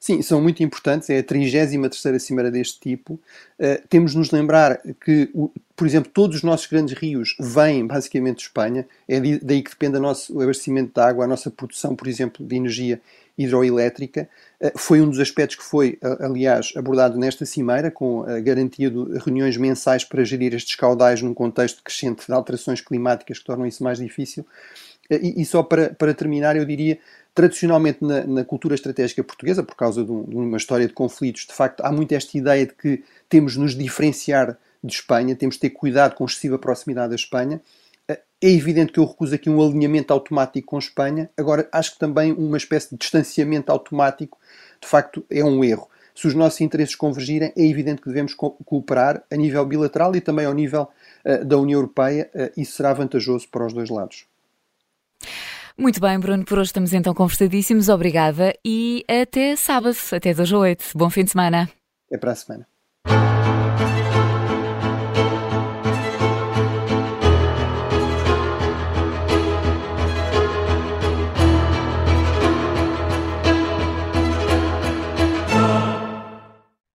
Sim, 0.00 0.22
são 0.22 0.40
muito 0.40 0.62
importantes. 0.62 1.10
É 1.10 1.18
a 1.18 1.22
33 1.22 2.22
Cimeira 2.22 2.50
deste 2.50 2.80
tipo. 2.80 3.20
Uh, 3.58 3.86
temos 3.86 4.12
de 4.12 4.18
nos 4.18 4.30
lembrar 4.30 4.80
que, 5.04 5.28
o, 5.34 5.50
por 5.76 5.86
exemplo, 5.86 6.10
todos 6.10 6.36
os 6.36 6.42
nossos 6.42 6.66
grandes 6.66 6.96
rios 6.96 7.36
vêm 7.38 7.86
basicamente 7.86 8.36
de 8.36 8.42
Espanha. 8.44 8.88
É 9.06 9.20
daí 9.20 9.62
que 9.62 9.70
depende 9.70 9.98
o 9.98 10.00
nosso 10.00 10.40
abastecimento 10.40 10.94
de 10.94 11.00
água, 11.02 11.26
a 11.26 11.28
nossa 11.28 11.50
produção, 11.50 11.94
por 11.94 12.08
exemplo, 12.08 12.46
de 12.46 12.56
energia 12.56 12.98
hidroelétrica. 13.36 14.26
Uh, 14.58 14.72
foi 14.74 15.02
um 15.02 15.10
dos 15.10 15.20
aspectos 15.20 15.56
que 15.56 15.64
foi, 15.64 15.98
aliás, 16.18 16.72
abordado 16.76 17.18
nesta 17.18 17.44
cimeira, 17.44 17.90
com 17.90 18.22
a 18.22 18.40
garantia 18.40 18.90
de 18.90 19.18
reuniões 19.18 19.58
mensais 19.58 20.02
para 20.02 20.24
gerir 20.24 20.54
estes 20.54 20.76
caudais 20.76 21.20
num 21.20 21.34
contexto 21.34 21.82
crescente 21.82 22.26
de 22.26 22.32
alterações 22.32 22.80
climáticas 22.80 23.38
que 23.38 23.44
tornam 23.44 23.66
isso 23.66 23.84
mais 23.84 23.98
difícil. 23.98 24.46
E, 25.10 25.42
e, 25.42 25.44
só 25.44 25.62
para, 25.62 25.92
para 25.92 26.14
terminar, 26.14 26.56
eu 26.56 26.64
diria 26.64 26.98
Tradicionalmente, 27.34 28.04
na, 28.04 28.26
na, 28.26 28.44
cultura 28.44 28.74
estratégica 28.74 29.22
portuguesa, 29.22 29.62
por 29.62 29.76
causa 29.76 30.04
de, 30.04 30.10
um, 30.10 30.24
de, 30.24 30.36
uma 30.36 30.56
história 30.56 30.86
de 30.86 30.92
conflitos, 30.92 31.46
de 31.46 31.52
facto, 31.52 31.80
há 31.82 31.92
muito 31.92 32.12
esta 32.12 32.36
ideia 32.36 32.66
de 32.66 32.74
que 32.74 33.04
temos 33.28 33.52
de 33.52 33.60
nos 33.60 33.74
diferenciar 33.74 34.58
de 34.82 34.92
Espanha, 34.92 35.36
temos 35.36 35.54
de 35.54 35.60
ter 35.60 35.70
cuidado 35.70 36.14
com 36.14 36.24
excessiva 36.24 36.58
proximidade 36.58 37.10
da 37.10 37.14
Espanha. 37.14 37.60
É 38.42 38.50
evidente 38.50 38.92
que 38.92 38.98
eu 38.98 39.04
recuso 39.04 39.34
aqui 39.34 39.50
um 39.50 39.62
alinhamento 39.62 40.12
automático 40.12 40.68
com 40.68 40.78
Espanha, 40.78 41.30
agora 41.36 41.68
acho 41.70 41.92
que 41.92 41.98
também 41.98 42.32
uma 42.32 42.56
espécie 42.56 42.90
de 42.90 42.96
distanciamento 42.96 43.70
automático, 43.70 44.38
de 44.80 44.88
facto, 44.88 45.24
é 45.30 45.44
um 45.44 45.62
erro. 45.62 45.88
Se 46.14 46.26
os 46.26 46.34
nossos 46.34 46.60
interesses 46.60 46.94
convergirem, 46.94 47.52
é 47.56 47.66
evidente 47.66 48.00
que 48.02 48.08
devemos 48.08 48.34
cooperar 48.34 49.22
a 49.30 49.36
nível 49.36 49.64
bilateral 49.64 50.16
e 50.16 50.20
também 50.20 50.46
ao 50.46 50.54
nível 50.54 50.88
uh, 51.24 51.44
da 51.44 51.58
União 51.58 51.78
Europeia, 51.78 52.30
uh, 52.34 52.60
isso 52.60 52.72
será 52.72 52.92
vantajoso 52.92 53.46
para 53.48 53.66
os 53.66 53.72
dois 53.72 53.90
lados. 53.90 54.29
Muito 55.80 55.98
bem, 55.98 56.20
Bruno, 56.20 56.44
por 56.44 56.58
hoje 56.58 56.68
estamos 56.68 56.92
então 56.92 57.14
conversadíssimos. 57.14 57.88
Obrigada 57.88 58.52
e 58.62 59.02
até 59.08 59.56
sábado, 59.56 59.96
até 60.12 60.34
2 60.34 60.52
a 60.52 60.58
8. 60.58 60.84
Bom 60.94 61.08
fim 61.08 61.24
de 61.24 61.30
semana. 61.30 61.70
Até 62.06 62.18
para 62.18 62.32
a 62.32 62.34
semana. 62.34 62.68